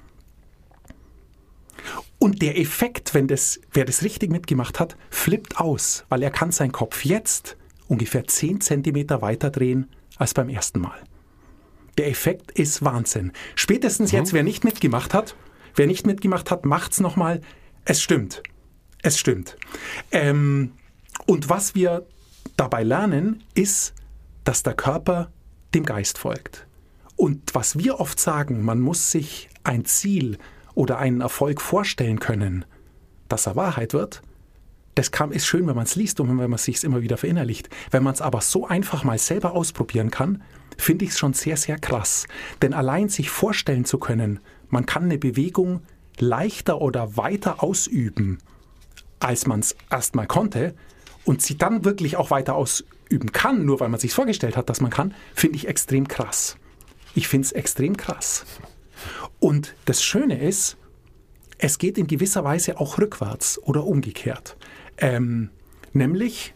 Und 2.18 2.42
der 2.42 2.58
Effekt, 2.58 3.14
wenn 3.14 3.28
das, 3.28 3.60
wer 3.72 3.84
das 3.84 4.02
richtig 4.02 4.30
mitgemacht 4.30 4.80
hat, 4.80 4.96
flippt 5.10 5.58
aus, 5.58 6.04
weil 6.08 6.22
er 6.22 6.30
kann 6.30 6.50
seinen 6.50 6.72
Kopf 6.72 7.04
jetzt 7.04 7.56
ungefähr 7.86 8.26
10 8.26 8.60
cm 8.60 9.08
weiter 9.20 9.50
drehen 9.50 9.88
als 10.16 10.34
beim 10.34 10.48
ersten 10.48 10.80
Mal. 10.80 10.98
Der 11.96 12.08
Effekt 12.08 12.52
ist 12.52 12.84
Wahnsinn. 12.84 13.32
Spätestens 13.54 14.12
jetzt, 14.12 14.32
wer 14.32 14.42
nicht 14.42 14.64
mitgemacht 14.64 15.14
hat, 15.14 15.36
wer 15.74 15.86
nicht 15.86 16.06
mitgemacht 16.06 16.50
hat, 16.50 16.64
macht's 16.64 17.00
nochmal. 17.00 17.40
Es 17.84 18.02
stimmt. 18.02 18.42
Es 19.02 19.18
stimmt. 19.18 19.56
Ähm, 20.10 20.72
und 21.26 21.48
was 21.48 21.74
wir 21.74 22.06
dabei 22.56 22.82
lernen, 22.82 23.42
ist, 23.54 23.94
dass 24.48 24.62
der 24.62 24.72
Körper 24.72 25.30
dem 25.74 25.84
Geist 25.84 26.16
folgt. 26.16 26.66
Und 27.16 27.54
was 27.54 27.78
wir 27.78 28.00
oft 28.00 28.18
sagen, 28.18 28.64
man 28.64 28.80
muss 28.80 29.10
sich 29.10 29.50
ein 29.62 29.84
Ziel 29.84 30.38
oder 30.74 30.96
einen 30.96 31.20
Erfolg 31.20 31.60
vorstellen 31.60 32.18
können, 32.18 32.64
dass 33.28 33.46
er 33.46 33.56
Wahrheit 33.56 33.92
wird, 33.92 34.22
das 34.94 35.10
kann, 35.10 35.32
ist 35.32 35.44
schön, 35.44 35.66
wenn 35.66 35.76
man 35.76 35.84
es 35.84 35.96
liest 35.96 36.18
und 36.18 36.30
wenn 36.30 36.36
man 36.36 36.54
es 36.54 36.64
sich 36.64 36.82
immer 36.82 37.02
wieder 37.02 37.18
verinnerlicht. 37.18 37.68
Wenn 37.90 38.02
man 38.02 38.14
es 38.14 38.22
aber 38.22 38.40
so 38.40 38.66
einfach 38.66 39.04
mal 39.04 39.18
selber 39.18 39.52
ausprobieren 39.52 40.10
kann, 40.10 40.42
finde 40.78 41.04
ich 41.04 41.10
es 41.10 41.18
schon 41.18 41.34
sehr, 41.34 41.58
sehr 41.58 41.78
krass. 41.78 42.26
Denn 42.62 42.72
allein 42.72 43.10
sich 43.10 43.28
vorstellen 43.28 43.84
zu 43.84 43.98
können, 43.98 44.40
man 44.70 44.86
kann 44.86 45.02
eine 45.02 45.18
Bewegung 45.18 45.82
leichter 46.18 46.80
oder 46.80 47.18
weiter 47.18 47.62
ausüben, 47.62 48.38
als 49.20 49.46
man 49.46 49.60
es 49.60 49.76
erstmal 49.90 50.26
konnte, 50.26 50.74
und 51.26 51.42
sie 51.42 51.58
dann 51.58 51.84
wirklich 51.84 52.16
auch 52.16 52.30
weiter 52.30 52.54
ausüben 52.54 52.97
kann, 53.32 53.64
nur 53.64 53.80
weil 53.80 53.88
man 53.88 54.00
sich 54.00 54.12
vorgestellt 54.12 54.56
hat, 54.56 54.68
dass 54.68 54.80
man 54.80 54.90
kann, 54.90 55.14
finde 55.34 55.56
ich 55.56 55.68
extrem 55.68 56.08
krass. 56.08 56.56
Ich 57.14 57.28
finde 57.28 57.46
es 57.46 57.52
extrem 57.52 57.96
krass. 57.96 58.44
Und 59.40 59.74
das 59.84 60.02
Schöne 60.02 60.40
ist, 60.40 60.76
es 61.58 61.78
geht 61.78 61.98
in 61.98 62.06
gewisser 62.06 62.44
Weise 62.44 62.78
auch 62.78 62.98
rückwärts 62.98 63.58
oder 63.62 63.84
umgekehrt. 63.84 64.56
Ähm, 64.96 65.50
nämlich, 65.92 66.54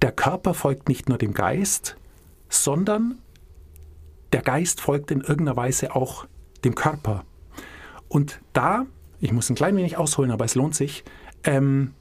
der 0.00 0.12
Körper 0.12 0.54
folgt 0.54 0.88
nicht 0.88 1.08
nur 1.08 1.18
dem 1.18 1.34
Geist, 1.34 1.96
sondern 2.48 3.18
der 4.32 4.42
Geist 4.42 4.80
folgt 4.80 5.10
in 5.10 5.20
irgendeiner 5.20 5.56
Weise 5.56 5.94
auch 5.94 6.26
dem 6.64 6.74
Körper. 6.74 7.24
Und 8.08 8.40
da, 8.52 8.86
ich 9.20 9.32
muss 9.32 9.48
ein 9.50 9.56
klein 9.56 9.76
wenig 9.76 9.96
ausholen, 9.96 10.30
aber 10.30 10.44
es 10.44 10.54
lohnt 10.54 10.74
sich, 10.74 11.04
ähm, 11.44 11.94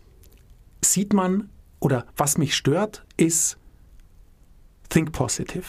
sieht 0.84 1.14
man, 1.14 1.50
oder 1.82 2.06
was 2.16 2.38
mich 2.38 2.56
stört, 2.56 3.04
ist 3.18 3.58
Think 4.88 5.12
Positive. 5.12 5.66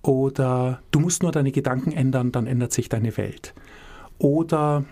Oder 0.00 0.80
du 0.92 1.00
musst 1.00 1.22
nur 1.22 1.32
deine 1.32 1.50
Gedanken 1.50 1.92
ändern, 1.92 2.32
dann 2.32 2.46
ändert 2.46 2.72
sich 2.72 2.88
deine 2.88 3.16
Welt. 3.16 3.52
Oder 4.18 4.84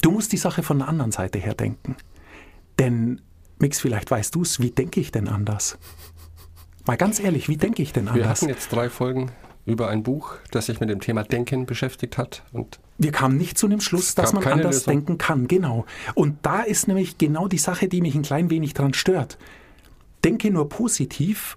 du 0.00 0.12
musst 0.12 0.32
die 0.32 0.36
Sache 0.36 0.62
von 0.62 0.78
der 0.78 0.88
anderen 0.88 1.10
Seite 1.10 1.38
her 1.38 1.54
denken. 1.54 1.96
Denn, 2.78 3.20
Mix, 3.58 3.80
vielleicht 3.80 4.10
weißt 4.10 4.34
du 4.34 4.42
es, 4.42 4.60
wie 4.60 4.70
denke 4.70 5.00
ich 5.00 5.10
denn 5.10 5.28
anders? 5.28 5.76
Mal 6.86 6.96
ganz 6.96 7.20
ehrlich, 7.20 7.48
wie 7.48 7.56
denke 7.56 7.82
ich 7.82 7.92
denn 7.92 8.08
anders? 8.08 8.16
Wir 8.16 8.28
hatten 8.28 8.48
jetzt 8.48 8.72
drei 8.72 8.88
Folgen 8.88 9.32
über 9.66 9.88
ein 9.88 10.02
Buch, 10.02 10.34
das 10.50 10.66
sich 10.66 10.80
mit 10.80 10.88
dem 10.88 11.00
Thema 11.00 11.22
Denken 11.22 11.66
beschäftigt 11.66 12.18
hat. 12.18 12.42
Und 12.52 12.80
wir 12.98 13.12
kamen 13.12 13.36
nicht 13.36 13.58
zu 13.58 13.68
dem 13.68 13.80
Schluss, 13.80 14.14
dass 14.14 14.32
man 14.32 14.44
anders 14.44 14.86
Lösung. 14.86 14.94
denken 14.94 15.18
kann. 15.18 15.48
Genau. 15.48 15.84
Und 16.14 16.38
da 16.42 16.60
ist 16.60 16.88
nämlich 16.88 17.18
genau 17.18 17.48
die 17.48 17.58
Sache, 17.58 17.88
die 17.88 18.00
mich 18.00 18.14
ein 18.14 18.22
klein 18.22 18.50
wenig 18.50 18.74
daran 18.74 18.94
stört. 18.94 19.38
Denke 20.24 20.50
nur 20.50 20.68
positiv 20.68 21.56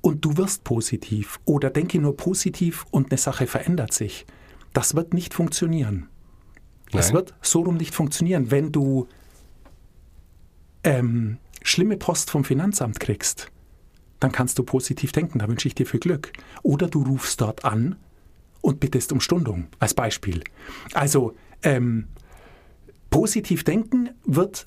und 0.00 0.24
du 0.24 0.36
wirst 0.36 0.64
positiv 0.64 1.40
oder 1.44 1.70
denke 1.70 1.98
nur 1.98 2.16
positiv 2.16 2.84
und 2.90 3.10
eine 3.10 3.18
Sache 3.18 3.46
verändert 3.46 3.92
sich. 3.92 4.26
Das 4.72 4.94
wird 4.94 5.14
nicht 5.14 5.34
funktionieren. 5.34 6.08
Das 6.92 7.12
wird 7.12 7.34
so 7.42 7.62
rum 7.62 7.76
nicht 7.76 7.94
funktionieren, 7.94 8.50
wenn 8.50 8.70
du 8.70 9.08
ähm, 10.84 11.38
schlimme 11.62 11.96
Post 11.96 12.30
vom 12.30 12.44
Finanzamt 12.44 13.00
kriegst. 13.00 13.50
Dann 14.24 14.32
kannst 14.32 14.58
du 14.58 14.62
positiv 14.62 15.12
denken, 15.12 15.38
da 15.38 15.48
wünsche 15.48 15.68
ich 15.68 15.74
dir 15.74 15.84
viel 15.84 16.00
Glück. 16.00 16.32
Oder 16.62 16.88
du 16.88 17.02
rufst 17.02 17.42
dort 17.42 17.66
an 17.66 17.96
und 18.62 18.80
bittest 18.80 19.12
um 19.12 19.20
Stundung, 19.20 19.66
als 19.80 19.92
Beispiel. 19.92 20.42
Also, 20.94 21.34
ähm, 21.62 22.08
positiv 23.10 23.64
denken 23.64 24.08
wird 24.24 24.66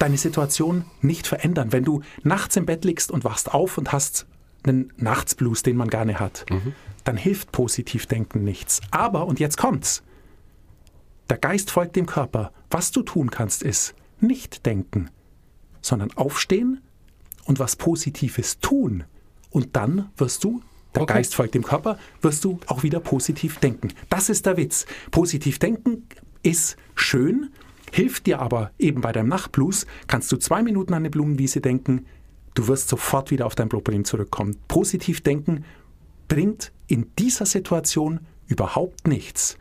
deine 0.00 0.18
Situation 0.18 0.86
nicht 1.02 1.28
verändern. 1.28 1.72
Wenn 1.72 1.84
du 1.84 2.02
nachts 2.24 2.56
im 2.56 2.66
Bett 2.66 2.84
liegst 2.84 3.12
und 3.12 3.22
wachst 3.22 3.54
auf 3.54 3.78
und 3.78 3.92
hast 3.92 4.26
einen 4.64 4.92
Nachtsblues, 4.96 5.62
den 5.62 5.76
man 5.76 5.88
gerne 5.88 6.18
hat, 6.18 6.44
mhm. 6.50 6.72
dann 7.04 7.16
hilft 7.16 7.52
Positivdenken 7.52 8.42
nichts. 8.42 8.80
Aber, 8.90 9.28
und 9.28 9.38
jetzt 9.38 9.56
kommt's, 9.56 10.02
der 11.28 11.38
Geist 11.38 11.70
folgt 11.70 11.94
dem 11.94 12.06
Körper. 12.06 12.50
Was 12.72 12.90
du 12.90 13.02
tun 13.02 13.30
kannst, 13.30 13.62
ist 13.62 13.94
nicht 14.18 14.66
denken, 14.66 15.10
sondern 15.80 16.10
aufstehen 16.16 16.80
und 17.50 17.58
was 17.58 17.74
Positives 17.76 18.60
tun. 18.60 19.04
Und 19.50 19.74
dann 19.74 20.08
wirst 20.16 20.44
du, 20.44 20.62
der 20.94 21.02
okay. 21.02 21.14
Geist 21.14 21.34
folgt 21.34 21.54
dem 21.54 21.64
Körper, 21.64 21.98
wirst 22.22 22.44
du 22.44 22.60
auch 22.68 22.82
wieder 22.82 23.00
positiv 23.00 23.58
denken. 23.58 23.88
Das 24.08 24.28
ist 24.28 24.46
der 24.46 24.56
Witz. 24.56 24.86
Positiv 25.10 25.58
denken 25.58 26.06
ist 26.42 26.76
schön, 26.94 27.50
hilft 27.92 28.26
dir 28.26 28.40
aber 28.40 28.70
eben 28.78 29.00
bei 29.00 29.12
deinem 29.12 29.28
Nachtblues, 29.28 29.86
kannst 30.06 30.30
du 30.30 30.36
zwei 30.36 30.62
Minuten 30.62 30.94
an 30.94 31.02
eine 31.02 31.10
Blumenwiese 31.10 31.60
denken, 31.60 32.06
Du 32.54 32.66
wirst 32.68 32.88
sofort 32.88 33.30
wieder 33.30 33.46
auf 33.46 33.54
dein 33.54 33.68
Problem 33.68 34.04
zurückkommen. 34.04 34.56
Positiv 34.68 35.20
denken 35.20 35.64
bringt 36.28 36.72
in 36.88 37.06
dieser 37.18 37.46
Situation 37.46 38.20
überhaupt 38.48 39.06
nichts. 39.06 39.56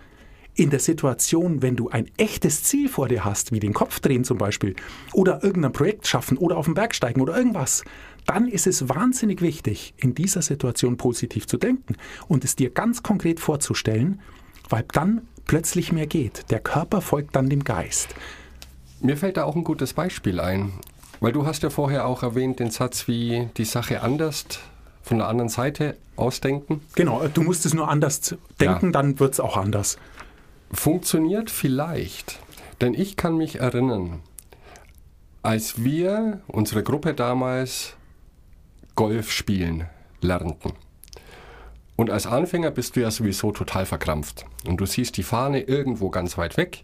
In 0.59 0.71
der 0.71 0.81
Situation, 0.81 1.61
wenn 1.61 1.77
du 1.77 1.87
ein 1.87 2.11
echtes 2.17 2.63
Ziel 2.63 2.89
vor 2.89 3.07
dir 3.07 3.23
hast, 3.23 3.53
wie 3.53 3.61
den 3.61 3.71
Kopf 3.71 4.01
drehen 4.01 4.25
zum 4.25 4.37
Beispiel, 4.37 4.75
oder 5.13 5.41
irgendein 5.41 5.71
Projekt 5.71 6.05
schaffen 6.05 6.37
oder 6.37 6.57
auf 6.57 6.65
den 6.65 6.73
Berg 6.73 6.93
steigen 6.93 7.21
oder 7.21 7.37
irgendwas, 7.37 7.85
dann 8.25 8.49
ist 8.49 8.67
es 8.67 8.89
wahnsinnig 8.89 9.41
wichtig, 9.41 9.93
in 9.95 10.15
dieser 10.15 10.41
Situation 10.41 10.97
positiv 10.97 11.47
zu 11.47 11.55
denken 11.55 11.95
und 12.27 12.43
es 12.43 12.57
dir 12.57 12.71
ganz 12.71 13.03
konkret 13.03 13.39
vorzustellen, 13.39 14.19
weil 14.67 14.83
dann 14.91 15.21
plötzlich 15.45 15.93
mehr 15.93 16.07
geht. 16.07 16.51
Der 16.51 16.59
Körper 16.59 16.99
folgt 16.99 17.37
dann 17.37 17.49
dem 17.49 17.63
Geist. 17.63 18.13
Mir 18.99 19.15
fällt 19.15 19.37
da 19.37 19.45
auch 19.45 19.55
ein 19.55 19.63
gutes 19.63 19.93
Beispiel 19.93 20.41
ein. 20.41 20.73
Weil 21.21 21.31
du 21.31 21.45
hast 21.45 21.63
ja 21.63 21.69
vorher 21.69 22.05
auch 22.05 22.21
erwähnt 22.21 22.59
den 22.59 22.69
Satz 22.69 23.07
wie 23.07 23.47
die 23.55 23.63
Sache 23.63 24.01
anders 24.01 24.43
von 25.03 25.19
der 25.19 25.29
anderen 25.29 25.47
Seite 25.47 25.95
ausdenken. 26.17 26.81
Genau, 26.95 27.25
du 27.33 27.43
musst 27.43 27.65
es 27.65 27.73
nur 27.73 27.87
anders 27.87 28.35
denken, 28.59 28.87
ja. 28.87 28.91
dann 28.91 29.21
wird 29.21 29.35
es 29.35 29.39
auch 29.39 29.55
anders. 29.55 29.97
Funktioniert 30.71 31.49
vielleicht. 31.49 32.39
Denn 32.81 32.93
ich 32.93 33.17
kann 33.17 33.35
mich 33.37 33.59
erinnern, 33.59 34.21
als 35.41 35.83
wir, 35.83 36.41
unsere 36.47 36.83
Gruppe 36.83 37.13
damals, 37.13 37.95
Golf 38.95 39.31
spielen 39.31 39.87
lernten. 40.21 40.73
Und 41.95 42.09
als 42.09 42.27
Anfänger 42.27 42.71
bist 42.71 42.95
du 42.95 43.01
ja 43.01 43.11
sowieso 43.11 43.51
total 43.51 43.85
verkrampft. 43.85 44.45
Und 44.65 44.77
du 44.77 44.85
siehst 44.85 45.17
die 45.17 45.23
Fahne 45.23 45.61
irgendwo 45.61 46.09
ganz 46.09 46.37
weit 46.37 46.55
weg 46.55 46.83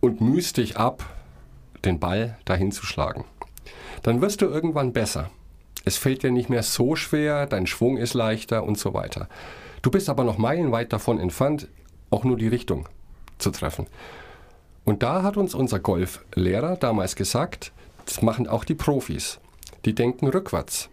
und 0.00 0.20
mühst 0.20 0.58
dich 0.58 0.76
ab, 0.76 1.04
den 1.84 1.98
Ball 1.98 2.38
dahin 2.44 2.72
zu 2.72 2.84
schlagen. 2.84 3.24
Dann 4.02 4.20
wirst 4.20 4.42
du 4.42 4.46
irgendwann 4.46 4.92
besser. 4.92 5.30
Es 5.84 5.96
fällt 5.96 6.22
dir 6.22 6.30
nicht 6.30 6.50
mehr 6.50 6.62
so 6.62 6.96
schwer, 6.96 7.46
dein 7.46 7.66
Schwung 7.66 7.96
ist 7.96 8.14
leichter 8.14 8.64
und 8.64 8.78
so 8.78 8.92
weiter. 8.92 9.28
Du 9.82 9.90
bist 9.90 10.08
aber 10.08 10.24
noch 10.24 10.36
meilenweit 10.36 10.92
davon 10.92 11.18
entfernt, 11.18 11.68
auch 12.10 12.24
nur 12.24 12.36
die 12.36 12.48
Richtung 12.48 12.88
zu 13.38 13.50
treffen. 13.50 13.86
Und 14.84 15.02
da 15.02 15.22
hat 15.22 15.36
uns 15.36 15.54
unser 15.54 15.80
Golflehrer 15.80 16.76
damals 16.76 17.16
gesagt, 17.16 17.72
das 18.04 18.22
machen 18.22 18.46
auch 18.46 18.64
die 18.64 18.74
Profis. 18.74 19.40
Die 19.84 19.94
denken 19.94 20.28
rückwärts. 20.28 20.88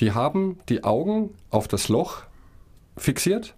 Die 0.00 0.12
haben 0.12 0.58
die 0.68 0.84
Augen 0.84 1.30
auf 1.50 1.68
das 1.68 1.88
Loch 1.88 2.24
fixiert, 2.96 3.54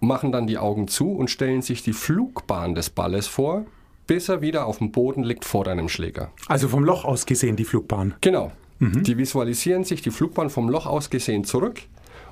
machen 0.00 0.32
dann 0.32 0.46
die 0.46 0.58
Augen 0.58 0.88
zu 0.88 1.12
und 1.12 1.30
stellen 1.30 1.62
sich 1.62 1.82
die 1.82 1.92
Flugbahn 1.92 2.74
des 2.74 2.90
Balles 2.90 3.28
vor, 3.28 3.64
bis 4.06 4.28
er 4.28 4.42
wieder 4.42 4.66
auf 4.66 4.78
dem 4.78 4.90
Boden 4.90 5.22
liegt 5.22 5.44
vor 5.44 5.64
deinem 5.64 5.88
Schläger. 5.88 6.32
Also 6.48 6.68
vom 6.68 6.84
Loch 6.84 7.04
aus 7.04 7.24
gesehen 7.24 7.56
die 7.56 7.64
Flugbahn. 7.64 8.14
Genau. 8.20 8.52
Mhm. 8.80 9.04
Die 9.04 9.16
visualisieren 9.16 9.84
sich 9.84 10.02
die 10.02 10.10
Flugbahn 10.10 10.50
vom 10.50 10.68
Loch 10.68 10.86
aus 10.86 11.08
gesehen 11.08 11.44
zurück 11.44 11.82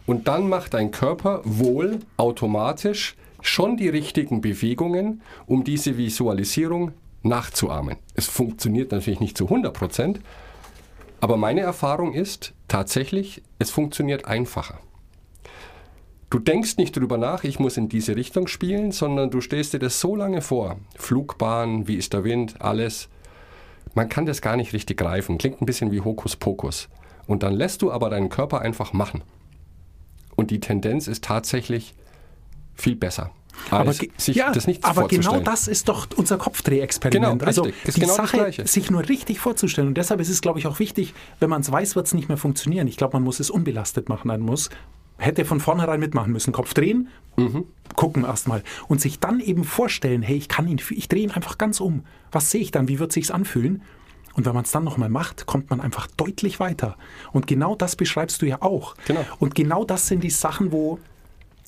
und 0.06 0.28
dann 0.28 0.48
macht 0.48 0.74
dein 0.74 0.90
Körper 0.90 1.42
wohl 1.44 2.00
automatisch 2.16 3.16
schon 3.42 3.76
die 3.76 3.88
richtigen 3.88 4.40
Bewegungen, 4.40 5.22
um 5.46 5.64
diese 5.64 5.96
Visualisierung 5.96 6.92
nachzuahmen. 7.22 7.96
Es 8.14 8.26
funktioniert 8.26 8.92
natürlich 8.92 9.20
nicht 9.20 9.36
zu 9.36 9.44
100 9.44 9.72
Prozent, 9.72 10.20
aber 11.20 11.36
meine 11.36 11.60
Erfahrung 11.60 12.14
ist 12.14 12.54
tatsächlich, 12.68 13.42
es 13.58 13.70
funktioniert 13.70 14.24
einfacher. 14.24 14.78
Du 16.30 16.38
denkst 16.38 16.76
nicht 16.76 16.96
drüber 16.96 17.18
nach, 17.18 17.42
ich 17.42 17.58
muss 17.58 17.76
in 17.76 17.88
diese 17.88 18.14
Richtung 18.14 18.46
spielen, 18.46 18.92
sondern 18.92 19.30
du 19.30 19.40
stehst 19.40 19.72
dir 19.72 19.80
das 19.80 20.00
so 20.00 20.14
lange 20.14 20.42
vor. 20.42 20.76
Flugbahn, 20.96 21.88
wie 21.88 21.96
ist 21.96 22.12
der 22.12 22.22
Wind, 22.22 22.54
alles. 22.60 23.08
Man 23.94 24.08
kann 24.08 24.26
das 24.26 24.40
gar 24.40 24.56
nicht 24.56 24.72
richtig 24.72 24.98
greifen. 24.98 25.38
Klingt 25.38 25.60
ein 25.60 25.66
bisschen 25.66 25.90
wie 25.90 26.00
Hokuspokus. 26.00 26.88
Und 27.26 27.42
dann 27.42 27.54
lässt 27.54 27.82
du 27.82 27.90
aber 27.90 28.10
deinen 28.10 28.28
Körper 28.28 28.60
einfach 28.60 28.92
machen. 28.92 29.22
Und 30.40 30.50
die 30.50 30.58
Tendenz 30.60 31.06
ist 31.06 31.22
tatsächlich 31.24 31.94
viel 32.74 32.96
besser. 32.96 33.30
Aber, 33.70 33.92
ja, 34.26 34.52
das 34.52 34.66
nicht 34.66 34.84
aber 34.86 35.06
genau 35.06 35.40
das 35.40 35.68
ist 35.68 35.88
doch 35.90 36.08
unser 36.16 36.38
Kopfdrehexperiment. 36.38 37.40
Genau, 37.40 37.46
also 37.46 37.64
die 37.66 37.72
genau 37.92 38.06
das 38.06 38.16
Sache, 38.16 38.36
Gleiche. 38.38 38.66
sich 38.66 38.90
nur 38.90 39.06
richtig 39.06 39.38
vorzustellen. 39.38 39.88
Und 39.88 39.98
deshalb 39.98 40.18
ist 40.20 40.30
es, 40.30 40.40
glaube 40.40 40.58
ich, 40.58 40.66
auch 40.66 40.78
wichtig, 40.78 41.12
wenn 41.40 41.50
man 41.50 41.60
es 41.60 41.70
weiß, 41.70 41.94
wird 41.94 42.06
es 42.06 42.14
nicht 42.14 42.28
mehr 42.28 42.38
funktionieren. 42.38 42.88
Ich 42.88 42.96
glaube, 42.96 43.16
man 43.16 43.22
muss 43.22 43.38
es 43.38 43.50
unbelastet 43.50 44.08
machen. 44.08 44.28
Man 44.28 44.40
muss, 44.40 44.70
hätte 45.18 45.44
von 45.44 45.60
vornherein 45.60 46.00
mitmachen 46.00 46.32
müssen. 46.32 46.52
Kopf 46.52 46.72
drehen, 46.72 47.08
Mhm. 47.36 47.64
gucken 47.96 48.24
erstmal. 48.24 48.62
Und 48.88 49.00
sich 49.02 49.18
dann 49.20 49.40
eben 49.40 49.64
vorstellen, 49.64 50.22
hey, 50.22 50.36
ich 50.36 50.48
kann 50.48 50.66
ihn, 50.66 50.80
ich 50.90 51.08
drehe 51.08 51.22
ihn 51.24 51.30
einfach 51.32 51.58
ganz 51.58 51.80
um. 51.80 52.04
Was 52.32 52.50
sehe 52.50 52.62
ich 52.62 52.70
dann? 52.70 52.88
Wie 52.88 52.98
wird 52.98 53.12
sich's 53.12 53.30
anfühlen? 53.30 53.82
Und 54.34 54.46
wenn 54.46 54.54
man 54.54 54.64
es 54.64 54.70
dann 54.70 54.84
nochmal 54.84 55.08
macht, 55.08 55.46
kommt 55.46 55.70
man 55.70 55.80
einfach 55.80 56.06
deutlich 56.06 56.60
weiter. 56.60 56.96
Und 57.32 57.46
genau 57.46 57.74
das 57.74 57.96
beschreibst 57.96 58.42
du 58.42 58.46
ja 58.46 58.62
auch. 58.62 58.94
Genau. 59.06 59.24
Und 59.38 59.54
genau 59.54 59.84
das 59.84 60.06
sind 60.06 60.22
die 60.22 60.30
Sachen, 60.30 60.72
wo, 60.72 60.98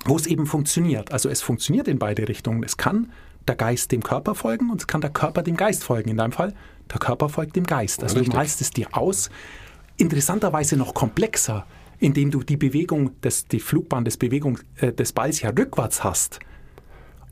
wo 0.05 0.17
es 0.17 0.27
eben 0.27 0.47
funktioniert. 0.47 1.13
Also 1.13 1.29
es 1.29 1.43
funktioniert 1.43 1.89
in 1.89 1.99
beide 1.99 2.29
Richtungen. 2.29 2.63
Es 2.63 2.77
kann 2.77 3.13
der 3.49 3.57
Geist 3.57 3.91
dem 3.91 4.03
Körper 4.03 4.35
folgen 4.35 4.71
und 4.71 4.81
es 4.81 4.87
kann 4.87 5.01
der 5.01 5.11
Körper 5.11 5.43
dem 5.43 5.57
Geist 5.57 5.85
folgen. 5.85 6.11
In 6.11 6.17
deinem 6.17 6.33
Fall, 6.33 6.55
der 6.93 7.01
Körper 7.01 7.29
folgt 7.29 7.57
dem 7.57 7.65
Geist. 7.65 8.03
Also 8.03 8.17
Richtig. 8.17 8.33
du 8.33 8.37
malst 8.37 8.61
es 8.61 8.71
dir 8.71 8.87
aus. 8.93 9.31
Interessanterweise 9.97 10.77
noch 10.77 10.95
komplexer, 10.95 11.67
indem 11.99 12.31
du 12.31 12.43
die 12.43 12.57
Bewegung, 12.57 13.21
des, 13.23 13.47
die 13.49 13.61
Flugbahn 13.61 14.05
des 14.05 14.17
Bewegung 14.17 14.59
äh, 14.77 14.93
des 14.93 15.13
Balls 15.13 15.41
ja 15.41 15.51
rückwärts 15.51 16.05
hast. 16.05 16.41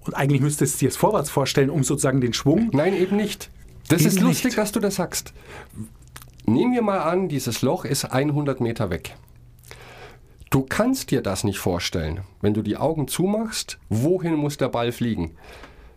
Und 0.05 0.15
eigentlich 0.15 0.41
müsstest 0.41 0.77
du 0.77 0.79
dir 0.81 0.89
es 0.89 0.97
vorwärts 0.97 1.31
vorstellen, 1.31 1.71
um 1.71 1.85
sozusagen 1.85 2.21
den 2.21 2.33
Schwung. 2.33 2.71
Nein, 2.73 2.95
eben 2.95 3.17
nicht. 3.17 3.51
Das 3.91 4.05
ist 4.05 4.21
lustig, 4.21 4.45
nicht. 4.47 4.59
dass 4.59 4.73
du 4.73 4.81
das 4.81 4.97
sagst. 4.97 5.33
Nehmen 6.47 6.73
wir 6.73 6.83
mal 6.83 7.01
an, 7.01 7.29
dieses 7.29 7.63
Loch 7.63 7.85
ist 7.85 8.05
100 8.05 8.61
Meter 8.61 8.91
weg. 8.91 9.17
Du 10.51 10.63
kannst 10.63 11.11
dir 11.11 11.23
das 11.23 11.45
nicht 11.45 11.59
vorstellen. 11.59 12.21
Wenn 12.41 12.55
du 12.55 12.63
die 12.63 12.77
Augen 12.77 13.07
zumachst, 13.07 13.79
wohin 13.89 14.35
muss 14.35 14.57
der 14.57 14.69
Ball 14.69 14.91
fliegen? 14.91 15.37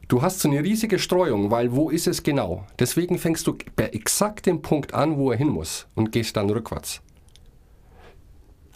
Du 0.08 0.22
hast 0.22 0.42
so 0.42 0.50
eine 0.50 0.64
riesige 0.64 1.00
Streuung, 1.00 1.50
weil 1.50 1.72
wo 1.72 1.90
ist 1.90 2.08
es 2.08 2.22
genau? 2.22 2.68
Deswegen 2.78 3.18
fängst 3.18 3.48
du 3.48 3.58
bei 3.76 3.86
exakt 3.86 4.46
dem 4.46 4.62
Punkt 4.62 4.94
an, 4.94 5.18
wo 5.18 5.32
er 5.32 5.38
hin 5.38 5.50
muss 5.50 5.88
und 5.96 6.12
gehst 6.12 6.38
dann 6.38 6.50
rückwärts. 6.50 7.02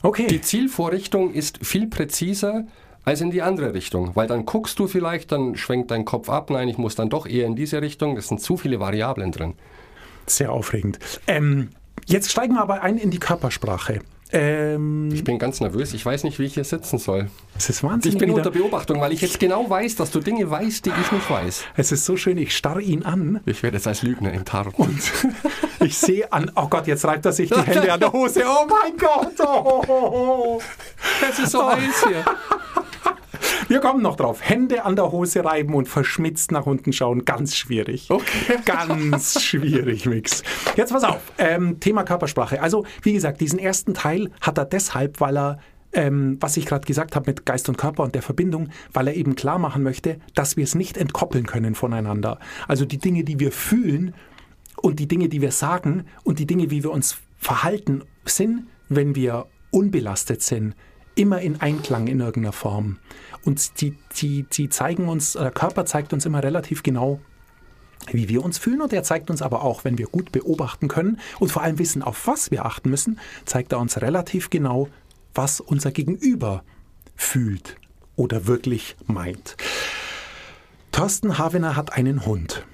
Okay. 0.02 0.28
Die 0.28 0.42
Zielvorrichtung 0.42 1.34
ist 1.34 1.66
viel 1.66 1.88
präziser 1.88 2.66
als 3.08 3.22
in 3.22 3.32
die 3.32 3.42
andere 3.42 3.74
Richtung, 3.74 4.12
weil 4.16 4.28
dann 4.28 4.46
guckst 4.46 4.78
du 4.80 4.88
vielleicht, 4.88 5.32
dann 5.32 5.56
schwenkt 5.56 5.92
dein 5.92 6.04
Kopf 6.04 6.30
ab, 6.30 6.50
nein, 6.50 6.68
ich 6.68 6.78
muss 6.78 6.96
dann 6.96 7.10
doch 7.10 7.26
eher 7.26 7.46
in 7.46 7.56
diese 7.56 7.82
Richtung, 7.82 8.16
das 8.18 8.28
sind 8.28 8.42
zu 8.42 8.58
viele 8.58 8.82
Variablen 8.82 9.32
drin. 9.32 9.54
Sehr 10.26 10.52
aufregend. 10.52 11.00
Ähm, 11.26 11.70
jetzt 12.06 12.30
steigen 12.30 12.56
wir 12.56 12.62
aber 12.62 12.82
ein 12.82 12.98
in 12.98 13.10
die 13.10 13.20
Körpersprache. 13.20 14.02
Ähm, 14.34 15.10
Ich 15.14 15.24
bin 15.24 15.40
ganz 15.40 15.62
nervös, 15.62 15.94
ich 15.94 16.06
weiß 16.06 16.26
nicht, 16.26 16.38
wie 16.38 16.44
ich 16.44 16.56
hier 16.56 16.66
sitzen 16.66 16.98
soll. 16.98 17.30
es 17.58 17.70
ist 17.70 17.82
wahnsinnig. 17.82 18.16
Ich 18.16 18.20
bin 18.20 18.28
wieder- 18.28 18.40
unter 18.40 18.52
Beobachtung, 18.52 19.00
weil 19.00 19.14
ich 19.14 19.22
jetzt 19.22 19.40
genau 19.40 19.70
weiß, 19.70 19.96
dass 19.96 20.12
du 20.12 20.20
Dinge 20.20 20.50
weißt, 20.52 20.86
die 20.86 20.90
ich 20.90 21.12
nicht 21.14 21.30
weiß. 21.32 21.64
es 21.78 21.94
ist 21.94 22.04
so 22.04 22.18
schön, 22.18 22.38
ich 22.38 22.54
starre 22.58 22.82
ihn 22.82 23.04
an 23.04 23.40
Ich 23.46 23.64
werde 23.64 23.78
jetzt 23.78 23.88
als 23.88 24.02
Lügner 24.04 24.34
im 24.34 24.44
Tarot. 24.44 24.74
Ich 25.80 25.96
sehe 25.98 26.34
an, 26.34 26.52
oh 26.56 26.68
Gott, 26.68 26.88
jetzt 26.88 27.06
reibt 27.06 27.24
er 27.26 27.32
sich 27.32 27.50
die 27.52 27.62
Hände 27.62 27.94
an 27.94 28.00
der 28.00 28.12
Hose. 28.12 28.42
Oh 28.46 28.66
mein 28.68 28.98
Gott. 28.98 29.40
Oh. 29.48 30.60
Es 31.32 31.38
ist 31.40 31.52
so 31.52 31.66
heiß 31.66 32.04
hier. 32.08 32.26
Wir 33.68 33.82
kommen 33.82 34.02
noch 34.02 34.16
drauf. 34.16 34.40
Hände 34.42 34.86
an 34.86 34.96
der 34.96 35.12
Hose 35.12 35.44
reiben 35.44 35.74
und 35.74 35.90
verschmitzt 35.90 36.52
nach 36.54 36.66
unten 36.66 36.94
schauen. 36.94 37.26
Ganz 37.26 37.56
schwierig. 37.56 38.10
Okay. 38.10 38.60
Ganz 38.66 39.44
schwierig, 39.44 40.06
Mix. 40.06 40.42
Jetzt 40.78 40.94
pass 40.94 41.04
auf. 41.04 41.20
Ähm, 41.38 41.80
Thema 41.82 42.04
Körpersprache. 42.04 42.62
Also, 42.62 42.86
wie 43.02 43.12
gesagt, 43.12 43.42
diesen 43.42 43.60
ersten 43.60 43.94
Teil 43.94 44.32
hat 44.40 44.58
er 44.58 44.66
deshalb, 44.66 45.20
weil 45.20 45.38
er 45.38 45.60
ähm, 45.94 46.38
was 46.42 46.58
ich 46.58 46.66
gerade 46.66 46.86
gesagt 46.86 47.16
habe 47.16 47.30
mit 47.30 47.46
Geist 47.46 47.70
und 47.70 47.78
Körper 47.78 48.04
und 48.04 48.14
der 48.14 48.22
Verbindung, 48.22 48.70
weil 48.94 49.08
er 49.08 49.16
eben 49.16 49.36
klar 49.36 49.58
machen 49.58 49.84
möchte, 49.84 50.20
dass 50.36 50.58
wir 50.58 50.66
es 50.66 50.76
nicht 50.76 50.98
entkoppeln 50.98 51.46
können 51.46 51.76
voneinander. 51.76 52.40
Also 52.68 52.86
die 52.86 52.98
Dinge, 52.98 53.24
die 53.24 53.40
wir 53.40 53.52
fühlen 53.52 54.14
und 54.76 55.00
die 55.00 55.08
Dinge, 55.08 55.30
die 55.30 55.42
wir 55.42 55.52
sagen 55.52 56.06
und 56.24 56.40
die 56.40 56.46
Dinge, 56.46 56.72
wie 56.72 56.84
wir 56.84 56.92
uns 56.92 57.18
verhalten, 57.38 58.04
sind, 58.26 58.68
wenn 58.90 59.16
wir 59.16 59.48
unbelastet 59.72 60.42
sind, 60.42 60.76
immer 61.18 61.42
in 61.42 61.62
Einklang 61.62 62.08
in 62.08 62.20
irgendeiner 62.20 62.54
Form. 62.54 62.98
Und 63.44 63.82
die, 63.82 63.96
die, 64.18 64.44
die 64.44 64.70
zeigen 64.70 65.10
uns, 65.10 65.34
der 65.34 65.52
Körper 65.52 65.86
zeigt 65.86 66.14
uns 66.14 66.26
immer 66.26 66.44
relativ 66.44 66.84
genau, 66.84 67.20
wie 68.12 68.30
wir 68.30 68.44
uns 68.44 68.58
fühlen 68.58 68.82
und 68.82 68.94
er 68.94 69.04
zeigt 69.04 69.30
uns 69.30 69.42
aber 69.42 69.64
auch, 69.64 69.84
wenn 69.84 69.98
wir 69.98 70.08
gut 70.08 70.32
beobachten 70.32 70.88
können 70.88 71.20
und 71.40 71.52
vor 71.52 71.64
allem 71.64 71.80
wissen, 71.80 72.04
auf 72.04 72.28
was 72.28 72.52
wir 72.52 72.66
achten 72.66 72.90
müssen, 72.90 73.20
zeigt 73.46 73.74
er 73.74 73.80
uns 73.80 74.02
relativ 74.02 74.50
genau, 74.50 74.88
was 75.34 75.60
unser 75.60 75.92
Gegenüber 75.92 76.64
fühlt 77.16 77.78
oder 78.16 78.48
wirklich 78.48 78.96
meint. 79.08 79.58
Thorsten 80.92 81.38
Havener 81.38 81.76
hat 81.76 81.94
einen 81.94 82.26
Hund 82.26 82.66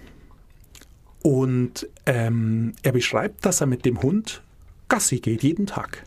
und 1.24 1.88
ähm, 2.06 2.74
er 2.84 2.92
beschreibt, 2.92 3.46
dass 3.46 3.62
er 3.62 3.68
mit 3.68 3.86
dem 3.86 4.02
Hund 4.02 4.44
Gassi 4.90 5.20
geht 5.20 5.44
jeden 5.44 5.66
Tag. 5.66 6.04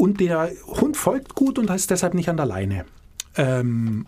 Und 0.00 0.18
der 0.18 0.50
Hund 0.66 0.96
folgt 0.96 1.34
gut 1.34 1.58
und 1.58 1.68
ist 1.68 1.90
deshalb 1.90 2.14
nicht 2.14 2.30
an 2.30 2.38
der 2.38 2.46
Leine. 2.46 2.86
Ähm, 3.36 4.06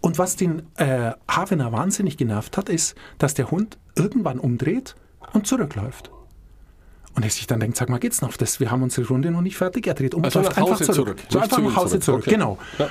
und 0.00 0.16
was 0.16 0.36
den 0.36 0.62
äh, 0.76 1.10
Havener 1.28 1.72
wahnsinnig 1.72 2.16
genervt 2.16 2.56
hat, 2.56 2.68
ist, 2.68 2.94
dass 3.18 3.34
der 3.34 3.50
Hund 3.50 3.76
irgendwann 3.96 4.38
umdreht 4.38 4.94
und 5.32 5.48
zurückläuft. 5.48 6.12
Und 7.16 7.24
er 7.24 7.30
sich 7.30 7.48
dann 7.48 7.58
denkt, 7.58 7.76
sag 7.76 7.88
mal, 7.88 7.98
geht's 7.98 8.22
noch? 8.22 8.36
Das, 8.36 8.60
wir 8.60 8.70
haben 8.70 8.84
unsere 8.84 9.08
Runde 9.08 9.32
noch 9.32 9.40
nicht 9.40 9.56
fertig. 9.56 9.88
Er 9.88 9.94
dreht 9.94 10.14
um 10.14 10.22
Also 10.22 10.38
und 10.38 10.44
läuft 10.44 10.58
einfach 10.58 10.76
zurück. 10.80 10.94
zurück, 10.94 11.18
So 11.28 11.38
einfach 11.40 11.56
zu 11.56 11.62
nach 11.64 11.76
Hause 11.76 11.88
zurück. 11.98 12.02
zurück, 12.04 12.20
Okay. 12.22 12.30
genau. 12.30 12.58
Ja. 12.78 12.88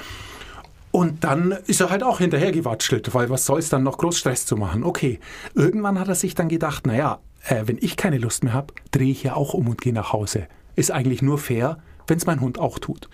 Und 0.91 1.23
dann 1.23 1.53
ist 1.65 1.79
er 1.79 1.91
halt 1.91 2.03
auch 2.03 2.19
hinterher 2.19 2.51
gewatschelt, 2.51 3.13
weil 3.13 3.29
was 3.29 3.45
soll 3.45 3.59
es 3.59 3.69
dann 3.69 3.83
noch 3.83 3.97
groß 3.97 4.17
Stress 4.17 4.45
zu 4.45 4.57
machen? 4.57 4.83
Okay, 4.83 5.19
irgendwann 5.55 5.97
hat 5.97 6.09
er 6.09 6.15
sich 6.15 6.35
dann 6.35 6.49
gedacht, 6.49 6.85
naja, 6.87 7.19
äh, 7.45 7.63
wenn 7.67 7.77
ich 7.79 7.95
keine 7.95 8.17
Lust 8.17 8.43
mehr 8.43 8.53
habe, 8.53 8.73
drehe 8.91 9.11
ich 9.11 9.23
ja 9.23 9.33
auch 9.35 9.53
um 9.53 9.69
und 9.69 9.79
gehe 9.81 9.93
nach 9.93 10.11
Hause. 10.11 10.47
Ist 10.75 10.91
eigentlich 10.91 11.21
nur 11.21 11.37
fair, 11.37 11.77
wenn 12.07 12.17
es 12.17 12.25
mein 12.25 12.41
Hund 12.41 12.59
auch 12.59 12.79
tut. 12.79 13.09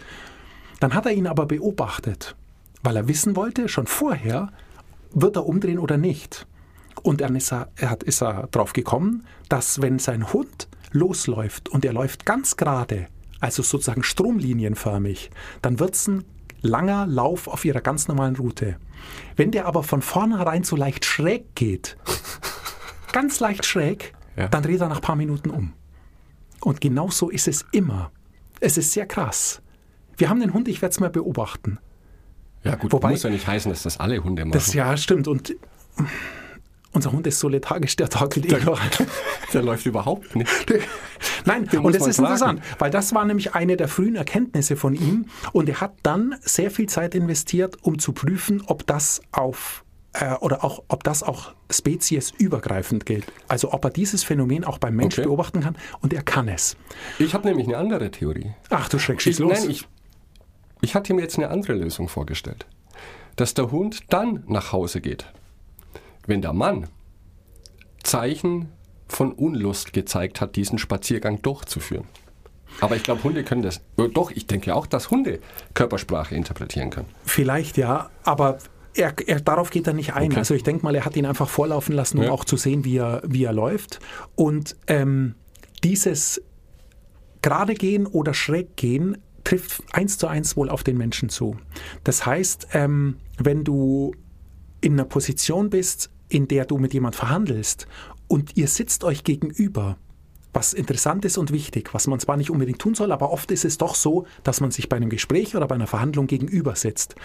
Dann 0.79 0.93
hat 0.93 1.05
er 1.05 1.11
ihn 1.13 1.27
aber 1.27 1.45
beobachtet, 1.45 2.35
weil 2.83 2.95
er 2.95 3.07
wissen 3.07 3.35
wollte, 3.35 3.67
schon 3.69 3.87
vorher, 3.87 4.51
wird 5.13 5.35
er 5.35 5.45
umdrehen 5.45 5.79
oder 5.79 5.97
nicht. 5.97 6.47
Und 7.03 7.21
dann 7.21 7.35
ist 7.35 7.51
er, 7.51 7.69
er 7.75 7.89
hat, 7.89 8.03
ist 8.03 8.21
er 8.21 8.47
drauf 8.51 8.73
gekommen, 8.73 9.25
dass 9.49 9.81
wenn 9.81 9.99
sein 9.99 10.31
Hund 10.33 10.67
losläuft 10.91 11.69
und 11.69 11.85
er 11.85 11.93
läuft 11.93 12.25
ganz 12.25 12.57
gerade, 12.57 13.07
also 13.39 13.63
sozusagen 13.63 14.03
stromlinienförmig, 14.03 15.29
dann 15.61 15.79
wird 15.79 15.95
es 15.95 16.07
ein 16.07 16.25
langer 16.61 17.07
Lauf 17.07 17.47
auf 17.47 17.63
ihrer 17.63 17.81
ganz 17.81 18.07
normalen 18.07 18.35
Route. 18.35 18.75
Wenn 19.37 19.51
der 19.51 19.65
aber 19.65 19.83
von 19.83 20.01
vornherein 20.01 20.63
so 20.63 20.75
leicht 20.75 21.05
schräg 21.05 21.55
geht, 21.55 21.95
ganz 23.13 23.39
leicht 23.39 23.65
schräg, 23.65 24.13
Ja. 24.35 24.47
dann 24.49 24.63
dreht 24.63 24.81
er 24.81 24.89
nach 24.89 24.97
ein 24.97 25.01
paar 25.01 25.15
Minuten 25.15 25.49
um. 25.49 25.73
Und 26.61 26.81
genau 26.81 27.09
so 27.09 27.29
ist 27.29 27.47
es 27.47 27.65
immer. 27.71 28.11
Es 28.59 28.77
ist 28.77 28.91
sehr 28.91 29.05
krass. 29.05 29.61
Wir 30.17 30.29
haben 30.29 30.39
den 30.39 30.53
Hund, 30.53 30.67
ich 30.67 30.81
werde 30.81 30.91
es 30.91 30.99
mal 30.99 31.09
beobachten. 31.09 31.79
Ja 32.63 32.75
gut, 32.75 32.91
Wobei- 32.91 33.11
muss 33.11 33.23
ja 33.23 33.29
nicht 33.29 33.47
heißen, 33.47 33.71
dass 33.71 33.83
das 33.83 33.99
alle 33.99 34.21
Hunde 34.23 34.43
machen. 34.43 34.51
Das 34.53 34.73
ja 34.73 34.97
stimmt. 34.97 35.27
Und 35.29 35.55
unser 36.91 37.11
Hund 37.11 37.25
ist 37.27 37.39
so 37.39 37.47
lethargisch, 37.47 37.95
der 37.95 38.09
torkelt 38.09 38.51
eh 38.51 38.63
noch. 38.63 38.79
Der 39.53 39.63
läuft 39.63 39.85
überhaupt 39.87 40.35
nicht. 40.35 40.47
Nein, 41.45 41.65
Den 41.67 41.79
und 41.79 41.85
man 41.85 41.93
ist 41.95 42.03
fragen. 42.03 42.19
interessant, 42.19 42.61
weil 42.77 42.91
das 42.91 43.15
war 43.15 43.25
nämlich 43.25 43.55
eine 43.55 43.77
der 43.77 43.87
frühen 43.87 44.15
Erkenntnisse 44.15 44.75
von 44.75 44.93
ihm. 44.93 45.25
Und 45.53 45.67
er 45.69 45.81
hat 45.81 45.93
dann 46.03 46.35
sehr 46.41 46.69
viel 46.69 46.87
Zeit 46.87 47.15
investiert, 47.15 47.77
um 47.81 47.97
zu 47.97 48.11
prüfen, 48.13 48.61
ob 48.67 48.85
das 48.85 49.21
auf 49.31 49.83
äh, 50.13 50.33
oder 50.35 50.63
auch, 50.63 50.83
ob 50.87 51.03
das 51.03 51.23
auch 51.23 51.53
speziesübergreifend 51.71 53.05
gilt. 53.05 53.25
Also 53.47 53.71
ob 53.73 53.83
er 53.85 53.91
dieses 53.91 54.23
Phänomen 54.23 54.63
auch 54.63 54.77
beim 54.77 54.95
Mensch 54.95 55.17
Okay. 55.17 55.27
beobachten 55.27 55.61
kann. 55.61 55.77
Und 56.01 56.13
er 56.13 56.23
kann 56.23 56.47
es. 56.47 56.75
Ich 57.19 57.33
habe 57.33 57.47
nämlich 57.47 57.67
eine 57.67 57.77
andere 57.77 58.09
Theorie. 58.11 58.53
Ach 58.69 58.89
du 58.89 58.99
Schreck, 58.99 59.21
schieß 59.21 59.35
Ich, 59.35 59.39
los. 59.39 59.59
nein, 59.61 59.69
ich, 59.69 59.87
ich 60.81 60.95
hatte 60.95 61.13
mir 61.13 61.21
jetzt 61.21 61.37
eine 61.37 61.49
andere 61.49 61.73
Lösung 61.73 62.07
vorgestellt. 62.09 62.65
Dass 63.35 63.53
der 63.53 63.71
Hund 63.71 64.01
dann 64.09 64.43
nach 64.47 64.71
Hause 64.73 64.99
geht, 65.01 65.25
wenn 66.25 66.41
der 66.41 66.53
Mann 66.53 66.87
Zeichen 68.03 68.71
von 69.07 69.31
Unlust 69.33 69.93
gezeigt 69.93 70.41
hat, 70.41 70.55
diesen 70.55 70.77
Spaziergang 70.77 71.41
durchzuführen. 71.41 72.05
Aber 72.81 72.95
ich 72.95 73.03
glaube, 73.03 73.23
Hunde 73.23 73.43
können 73.43 73.61
das. 73.63 73.81
äh, 73.97 74.07
Doch, 74.09 74.31
ich 74.31 74.45
denke 74.47 74.75
auch, 74.75 74.85
dass 74.87 75.09
Hunde 75.09 75.39
Körpersprache 75.73 76.35
interpretieren 76.35 76.91
können. 76.91 77.07
Vielleicht 77.25 77.77
ja, 77.77 78.09
aber 78.23 78.59
er, 78.95 79.13
er, 79.27 79.39
darauf 79.39 79.69
geht 79.69 79.87
er 79.87 79.93
nicht 79.93 80.13
ein. 80.13 80.31
Okay. 80.31 80.39
Also 80.39 80.53
ich 80.53 80.63
denke 80.63 80.83
mal, 80.83 80.95
er 80.95 81.05
hat 81.05 81.15
ihn 81.15 81.25
einfach 81.25 81.49
vorlaufen 81.49 81.95
lassen, 81.95 82.17
um 82.17 82.25
Ja. 82.25 82.31
auch 82.31 82.45
zu 82.45 82.57
sehen, 82.57 82.85
wie 82.85 82.97
er, 82.97 83.21
wie 83.25 83.43
er 83.43 83.53
läuft. 83.53 83.99
Und 84.35 84.75
ähm, 84.87 85.35
dieses 85.83 86.41
gerade 87.41 87.73
gehen 87.73 88.05
oder 88.05 88.33
schräg 88.33 88.75
gehen 88.75 89.17
trifft 89.43 89.83
eins 89.93 90.17
zu 90.17 90.27
eins 90.27 90.57
wohl 90.57 90.69
auf 90.69 90.83
den 90.83 90.97
Menschen 90.97 91.29
zu. 91.29 91.57
Das 92.03 92.25
heißt, 92.25 92.67
ähm, 92.73 93.17
wenn 93.37 93.63
du 93.63 94.13
in 94.81 94.93
einer 94.93 95.05
Position 95.05 95.69
bist, 95.69 96.09
in 96.27 96.47
der 96.47 96.65
du 96.65 96.77
mit 96.77 96.93
jemand 96.93 97.15
verhandelst 97.15 97.87
und 98.27 98.57
ihr 98.57 98.67
sitzt 98.67 99.03
euch 99.03 99.23
gegenüber, 99.23 99.97
was 100.53 100.73
interessant 100.73 101.25
ist 101.25 101.37
und 101.37 101.51
wichtig, 101.51 101.93
was 101.93 102.07
man 102.07 102.19
zwar 102.19 102.35
nicht 102.37 102.49
unbedingt 102.51 102.79
tun 102.79 102.95
soll, 102.95 103.11
aber 103.11 103.31
oft 103.31 103.51
ist 103.51 103.65
es 103.65 103.77
doch 103.77 103.95
so, 103.95 104.25
dass 104.43 104.61
man 104.61 104.71
sich 104.71 104.89
bei 104.89 104.97
einem 104.97 105.09
Gespräch 105.09 105.55
oder 105.55 105.67
bei 105.67 105.75
einer 105.75 105.87
Verhandlung 105.87 106.27
gegenüber 106.27 106.75
sitzt. 106.75 107.15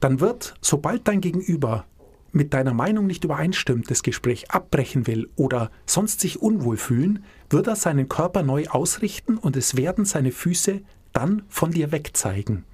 Dann 0.00 0.20
wird, 0.20 0.54
sobald 0.60 1.08
dein 1.08 1.20
Gegenüber 1.20 1.84
mit 2.32 2.52
deiner 2.52 2.74
Meinung 2.74 3.06
nicht 3.06 3.24
übereinstimmt, 3.24 3.90
das 3.90 4.02
Gespräch 4.02 4.50
abbrechen 4.50 5.06
will 5.06 5.30
oder 5.36 5.70
sonst 5.86 6.20
sich 6.20 6.42
unwohl 6.42 6.76
fühlen, 6.76 7.24
wird 7.48 7.66
er 7.66 7.76
seinen 7.76 8.08
Körper 8.08 8.42
neu 8.42 8.66
ausrichten 8.68 9.38
und 9.38 9.56
es 9.56 9.76
werden 9.76 10.04
seine 10.04 10.32
Füße 10.32 10.82
dann 11.12 11.42
von 11.48 11.70
dir 11.70 11.92
wegzeigen. 11.92 12.64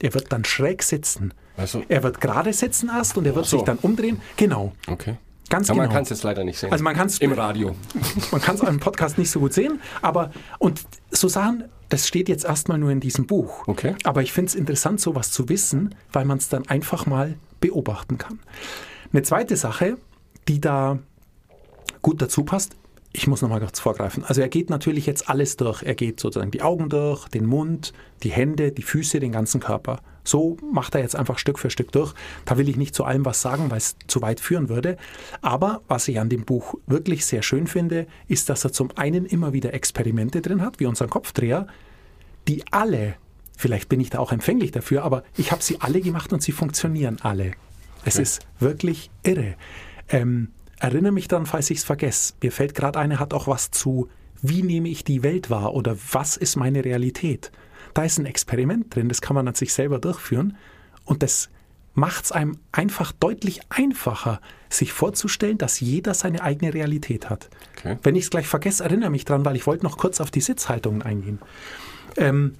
Er 0.00 0.12
wird 0.14 0.32
dann 0.32 0.44
schräg 0.44 0.82
sitzen. 0.82 1.32
Also- 1.56 1.82
er 1.88 2.02
wird 2.02 2.20
gerade 2.20 2.52
sitzen 2.52 2.90
erst 2.92 3.16
und 3.16 3.26
er 3.26 3.34
wird 3.34 3.46
so. 3.46 3.58
sich 3.58 3.64
dann 3.64 3.78
umdrehen. 3.78 4.20
Genau. 4.36 4.72
Okay. 4.88 5.16
Ganz 5.48 5.70
Aber 5.70 5.76
man 5.78 5.84
genau. 5.86 5.94
kann 5.94 6.02
es 6.02 6.10
jetzt 6.10 6.22
leider 6.24 6.42
nicht 6.44 6.58
sehen. 6.58 6.72
Also 6.72 6.82
man 6.82 6.94
kann's- 6.96 7.18
Im 7.18 7.32
Radio. 7.32 7.74
Man 8.32 8.40
kann 8.40 8.56
es 8.56 8.62
im 8.62 8.80
Podcast 8.80 9.16
nicht 9.18 9.30
so 9.30 9.40
gut 9.40 9.52
sehen, 9.52 9.80
aber 10.02 10.32
und 10.58 10.82
so 11.10 11.28
Sachen, 11.28 11.64
das 11.88 12.08
steht 12.08 12.28
jetzt 12.28 12.44
erstmal 12.44 12.78
nur 12.78 12.90
in 12.90 12.98
diesem 13.00 13.26
Buch. 13.26 13.66
Okay. 13.68 13.94
Aber 14.04 14.22
ich 14.22 14.32
finde 14.32 14.48
es 14.48 14.54
interessant, 14.56 15.00
sowas 15.00 15.30
zu 15.30 15.48
wissen, 15.48 15.94
weil 16.12 16.24
man 16.24 16.38
es 16.38 16.48
dann 16.48 16.66
einfach 16.68 17.06
mal 17.06 17.36
beobachten 17.60 18.18
kann. 18.18 18.40
Eine 19.12 19.22
zweite 19.22 19.56
Sache, 19.56 19.96
die 20.48 20.60
da 20.60 20.98
gut 22.02 22.20
dazu 22.20 22.44
passt, 22.44 22.74
ich 23.12 23.26
muss 23.28 23.40
nochmal 23.40 23.60
kurz 23.60 23.78
vorgreifen. 23.80 24.24
Also 24.24 24.40
er 24.42 24.48
geht 24.48 24.68
natürlich 24.68 25.06
jetzt 25.06 25.30
alles 25.30 25.56
durch. 25.56 25.82
Er 25.82 25.94
geht 25.94 26.20
sozusagen 26.20 26.50
die 26.50 26.60
Augen 26.62 26.88
durch, 26.88 27.28
den 27.28 27.46
Mund, 27.46 27.92
die 28.22 28.30
Hände, 28.30 28.72
die 28.72 28.82
Füße, 28.82 29.20
den 29.20 29.32
ganzen 29.32 29.60
Körper. 29.60 30.00
So 30.26 30.56
macht 30.72 30.94
er 30.94 31.00
jetzt 31.00 31.16
einfach 31.16 31.38
Stück 31.38 31.58
für 31.58 31.70
Stück 31.70 31.92
durch. 31.92 32.12
Da 32.44 32.58
will 32.58 32.68
ich 32.68 32.76
nicht 32.76 32.94
zu 32.94 33.04
allem 33.04 33.24
was 33.24 33.40
sagen, 33.40 33.70
weil 33.70 33.78
es 33.78 33.96
zu 34.08 34.20
weit 34.22 34.40
führen 34.40 34.68
würde. 34.68 34.96
Aber 35.40 35.82
was 35.88 36.08
ich 36.08 36.18
an 36.18 36.28
dem 36.28 36.44
Buch 36.44 36.74
wirklich 36.86 37.24
sehr 37.24 37.42
schön 37.42 37.66
finde, 37.66 38.06
ist, 38.28 38.48
dass 38.48 38.64
er 38.64 38.72
zum 38.72 38.90
einen 38.96 39.24
immer 39.24 39.52
wieder 39.52 39.72
Experimente 39.72 40.42
drin 40.42 40.60
hat, 40.62 40.80
wie 40.80 40.86
unseren 40.86 41.08
Kopfdreher, 41.10 41.68
die 42.48 42.64
alle, 42.72 43.14
vielleicht 43.56 43.88
bin 43.88 44.00
ich 44.00 44.10
da 44.10 44.18
auch 44.18 44.32
empfänglich 44.32 44.72
dafür, 44.72 45.04
aber 45.04 45.22
ich 45.36 45.52
habe 45.52 45.62
sie 45.62 45.80
alle 45.80 46.00
gemacht 46.00 46.32
und 46.32 46.42
sie 46.42 46.52
funktionieren 46.52 47.18
alle. 47.22 47.52
Es 48.04 48.14
Okay. 48.16 48.22
ist 48.22 48.46
wirklich 48.58 49.10
irre. 49.22 49.54
Ähm, 50.08 50.48
erinnere 50.78 51.12
mich 51.12 51.28
dann, 51.28 51.46
falls 51.46 51.70
ich 51.70 51.78
es 51.78 51.84
vergesse. 51.84 52.34
Mir 52.42 52.52
fällt 52.52 52.74
gerade 52.74 52.98
eine, 52.98 53.18
hat 53.20 53.32
auch 53.32 53.46
was 53.48 53.70
zu, 53.70 54.08
wie 54.42 54.62
nehme 54.62 54.88
ich 54.88 55.04
die 55.04 55.22
Welt 55.22 55.50
wahr 55.50 55.74
oder 55.74 55.96
was 56.12 56.36
ist 56.36 56.56
meine 56.56 56.84
Realität. 56.84 57.50
Da 57.96 58.04
ist 58.04 58.18
ein 58.18 58.26
Experiment 58.26 58.94
drin, 58.94 59.08
das 59.08 59.22
kann 59.22 59.34
man 59.34 59.48
an 59.48 59.54
sich 59.54 59.72
selber 59.72 59.98
durchführen 59.98 60.58
und 61.06 61.22
das 61.22 61.48
macht 61.94 62.26
es 62.26 62.32
einem 62.32 62.58
einfach 62.70 63.10
deutlich 63.10 63.60
einfacher, 63.70 64.42
sich 64.68 64.92
vorzustellen, 64.92 65.56
dass 65.56 65.80
jeder 65.80 66.12
seine 66.12 66.42
eigene 66.42 66.74
Realität 66.74 67.30
hat. 67.30 67.48
Okay. 67.78 67.96
Wenn 68.02 68.14
ich 68.14 68.24
es 68.24 68.30
gleich 68.30 68.48
vergesse, 68.48 68.84
erinnere 68.84 69.08
mich 69.08 69.24
dran, 69.24 69.46
weil 69.46 69.56
ich 69.56 69.66
wollte 69.66 69.84
noch 69.84 69.96
kurz 69.96 70.20
auf 70.20 70.30
die 70.30 70.42
Sitzhaltungen 70.42 71.00
eingehen. 71.00 71.38
Ähm, 72.18 72.56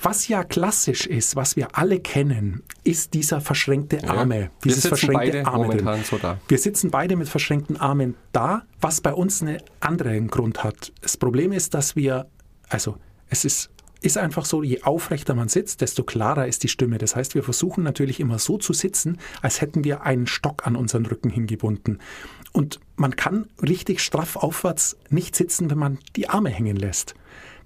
was 0.00 0.28
ja 0.28 0.44
klassisch 0.44 1.04
ist, 1.04 1.34
was 1.34 1.56
wir 1.56 1.76
alle 1.76 1.98
kennen, 1.98 2.62
ist 2.84 3.14
dieser 3.14 3.40
verschränkte 3.40 4.08
Arme. 4.08 4.38
Wir 4.38 4.50
Dieses 4.62 4.82
sitzen 4.82 4.88
verschränkte 4.90 5.42
beide 5.42 5.46
Arme 5.48 6.04
so 6.04 6.18
da. 6.18 6.38
Wir 6.46 6.58
sitzen 6.58 6.92
beide 6.92 7.16
mit 7.16 7.28
verschränkten 7.28 7.76
Armen 7.76 8.14
da, 8.30 8.62
was 8.80 9.00
bei 9.00 9.12
uns 9.12 9.42
einen 9.42 9.58
anderen 9.80 10.28
Grund 10.28 10.62
hat. 10.62 10.92
Das 11.00 11.16
Problem 11.16 11.50
ist, 11.50 11.74
dass 11.74 11.96
wir, 11.96 12.28
also 12.68 12.98
es 13.30 13.44
ist, 13.44 13.70
ist 14.00 14.18
einfach 14.18 14.44
so, 14.44 14.62
je 14.62 14.82
aufrechter 14.82 15.34
man 15.34 15.48
sitzt, 15.48 15.80
desto 15.80 16.04
klarer 16.04 16.46
ist 16.46 16.62
die 16.62 16.68
Stimme. 16.68 16.98
Das 16.98 17.16
heißt, 17.16 17.34
wir 17.34 17.42
versuchen 17.42 17.82
natürlich 17.82 18.20
immer 18.20 18.38
so 18.38 18.58
zu 18.58 18.72
sitzen, 18.72 19.18
als 19.42 19.60
hätten 19.60 19.84
wir 19.84 20.02
einen 20.02 20.26
Stock 20.26 20.66
an 20.66 20.76
unseren 20.76 21.06
Rücken 21.06 21.30
hingebunden. 21.30 22.00
Und 22.52 22.80
man 22.96 23.16
kann 23.16 23.46
richtig 23.62 24.00
straff 24.00 24.36
aufwärts 24.36 24.96
nicht 25.10 25.34
sitzen, 25.34 25.70
wenn 25.70 25.78
man 25.78 25.98
die 26.14 26.28
Arme 26.28 26.50
hängen 26.50 26.76
lässt. 26.76 27.14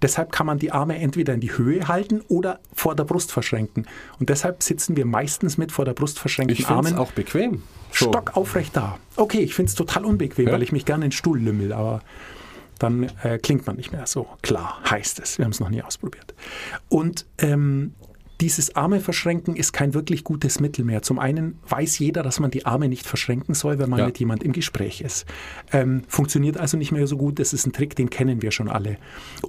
Deshalb 0.02 0.32
kann 0.32 0.46
man 0.46 0.58
die 0.58 0.72
Arme 0.72 0.96
entweder 0.98 1.34
in 1.34 1.40
die 1.40 1.56
Höhe 1.56 1.86
halten 1.86 2.22
oder 2.28 2.60
vor 2.72 2.94
der 2.96 3.04
Brust 3.04 3.32
verschränken. 3.32 3.86
Und 4.18 4.30
deshalb 4.30 4.62
sitzen 4.62 4.96
wir 4.96 5.04
meistens 5.04 5.58
mit 5.58 5.72
vor 5.72 5.84
der 5.84 5.92
Brust 5.92 6.18
verschränkten 6.18 6.58
Ich 6.58 6.66
finde 6.66 6.80
es 6.80 6.86
Armen 6.92 6.98
auch 6.98 7.12
bequem. 7.12 7.62
So. 7.92 8.06
Stock 8.06 8.36
aufrecht 8.36 8.76
da. 8.76 8.98
Okay, 9.16 9.40
ich 9.40 9.54
finde 9.54 9.68
es 9.68 9.74
total 9.74 10.04
unbequem, 10.06 10.46
Ja. 10.46 10.52
weil 10.52 10.62
ich 10.62 10.72
mich 10.72 10.86
gerne 10.86 11.04
in 11.04 11.10
den 11.10 11.16
Stuhl 11.16 11.38
lümmel, 11.38 11.72
aber 11.74 12.00
dann 12.80 13.04
äh, 13.22 13.38
klingt 13.38 13.66
man 13.66 13.76
nicht 13.76 13.92
mehr 13.92 14.06
so 14.06 14.26
klar, 14.42 14.80
heißt 14.90 15.20
es. 15.20 15.38
Wir 15.38 15.44
haben 15.44 15.52
es 15.52 15.60
noch 15.60 15.70
nie 15.70 15.82
ausprobiert. 15.82 16.34
Und 16.88 17.26
ähm, 17.38 17.94
dieses 18.40 18.74
Arme 18.74 19.00
verschränken 19.00 19.54
ist 19.54 19.72
kein 19.72 19.92
wirklich 19.92 20.24
gutes 20.24 20.60
Mittel 20.60 20.84
mehr. 20.84 21.02
Zum 21.02 21.18
einen 21.18 21.58
weiß 21.68 21.98
jeder, 21.98 22.22
dass 22.22 22.40
man 22.40 22.50
die 22.50 22.64
Arme 22.66 22.88
nicht 22.88 23.06
verschränken 23.06 23.54
soll, 23.54 23.78
wenn 23.78 23.90
man 23.90 24.00
Ja. 24.00 24.06
mit 24.06 24.18
jemand 24.18 24.42
im 24.42 24.52
Gespräch 24.52 25.02
ist. 25.02 25.26
Ähm, 25.72 26.02
funktioniert 26.08 26.56
also 26.56 26.76
nicht 26.78 26.90
mehr 26.90 27.06
so 27.06 27.16
gut. 27.18 27.38
Das 27.38 27.52
ist 27.52 27.66
ein 27.66 27.72
Trick, 27.72 27.94
den 27.96 28.08
kennen 28.08 28.40
wir 28.42 28.50
schon 28.50 28.68
alle. 28.68 28.96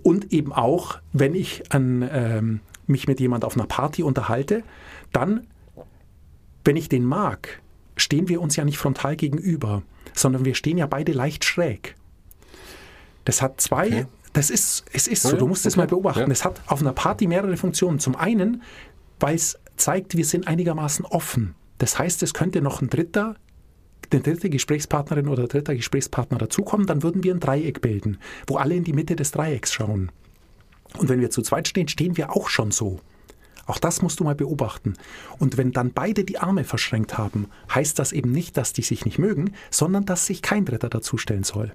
Und 0.03 0.31
eben 0.33 0.51
auch, 0.51 0.99
wenn 1.13 1.33
ich 1.33 1.71
an, 1.71 2.07
ähm, 2.11 2.59
mich 2.85 3.07
mit 3.07 3.21
jemand 3.21 3.45
auf 3.45 3.55
einer 3.55 3.65
Party 3.65 4.03
unterhalte, 4.03 4.63
dann 5.13 5.47
wenn 6.63 6.75
ich 6.75 6.89
den 6.89 7.05
mag, 7.05 7.61
stehen 7.95 8.29
wir 8.29 8.41
uns 8.41 8.55
ja 8.55 8.65
nicht 8.65 8.77
frontal 8.77 9.15
gegenüber, 9.15 9.83
sondern 10.13 10.45
wir 10.45 10.53
stehen 10.55 10.77
ja 10.77 10.85
beide 10.85 11.11
leicht 11.11 11.45
schräg. 11.45 11.95
Das 13.25 13.41
hat 13.41 13.61
zwei, 13.61 13.87
Okay. 13.87 14.05
das 14.33 14.49
ist, 14.49 14.85
es 14.93 15.07
ist 15.07 15.23
so, 15.23 15.35
du 15.35 15.47
musst 15.47 15.65
es 15.65 15.73
okay. 15.73 15.81
mal 15.81 15.87
beobachten. 15.87 16.31
Es 16.31 16.45
hat 16.45 16.61
auf 16.67 16.81
einer 16.81 16.93
Party 16.93 17.27
mehrere 17.27 17.57
Funktionen. 17.57 17.99
Zum 17.99 18.15
einen, 18.15 18.63
weil 19.19 19.35
es 19.35 19.59
zeigt, 19.77 20.15
wir 20.15 20.25
sind 20.25 20.47
einigermaßen 20.47 21.05
offen. 21.05 21.55
Das 21.77 21.97
heißt, 21.97 22.21
es 22.23 22.33
könnte 22.33 22.61
noch 22.61 22.81
ein 22.81 22.89
dritter, 22.89 23.35
eine 24.11 24.21
dritte 24.21 24.49
Gesprächspartnerin 24.49 25.27
oder 25.27 25.47
dritter 25.47 25.75
Gesprächspartner 25.75 26.37
dazukommen, 26.37 26.85
dann 26.85 27.01
würden 27.01 27.23
wir 27.23 27.33
ein 27.33 27.39
Dreieck 27.39 27.81
bilden, 27.81 28.17
wo 28.47 28.57
alle 28.57 28.75
in 28.75 28.83
die 28.83 28.93
Mitte 28.93 29.15
des 29.15 29.31
Dreiecks 29.31 29.73
schauen. 29.73 30.11
Und 30.97 31.09
wenn 31.09 31.21
wir 31.21 31.29
zu 31.29 31.41
zweit 31.41 31.67
stehen, 31.67 31.87
stehen 31.87 32.17
wir 32.17 32.35
auch 32.35 32.49
schon 32.49 32.71
so. 32.71 32.99
Auch 33.65 33.77
das 33.77 34.01
musst 34.01 34.19
du 34.19 34.23
mal 34.23 34.35
beobachten. 34.35 34.95
Und 35.39 35.57
wenn 35.57 35.71
dann 35.71 35.93
beide 35.93 36.23
die 36.23 36.39
Arme 36.39 36.63
verschränkt 36.65 37.17
haben, 37.17 37.47
heißt 37.73 37.97
das 37.99 38.11
eben 38.11 38.31
nicht, 38.31 38.57
dass 38.57 38.73
die 38.73 38.81
sich 38.81 39.05
nicht 39.05 39.17
mögen, 39.17 39.53
sondern 39.69 40.05
dass 40.05 40.25
sich 40.25 40.41
kein 40.41 40.65
Dritter 40.65 40.89
dazustellen 40.89 41.43
soll. 41.43 41.71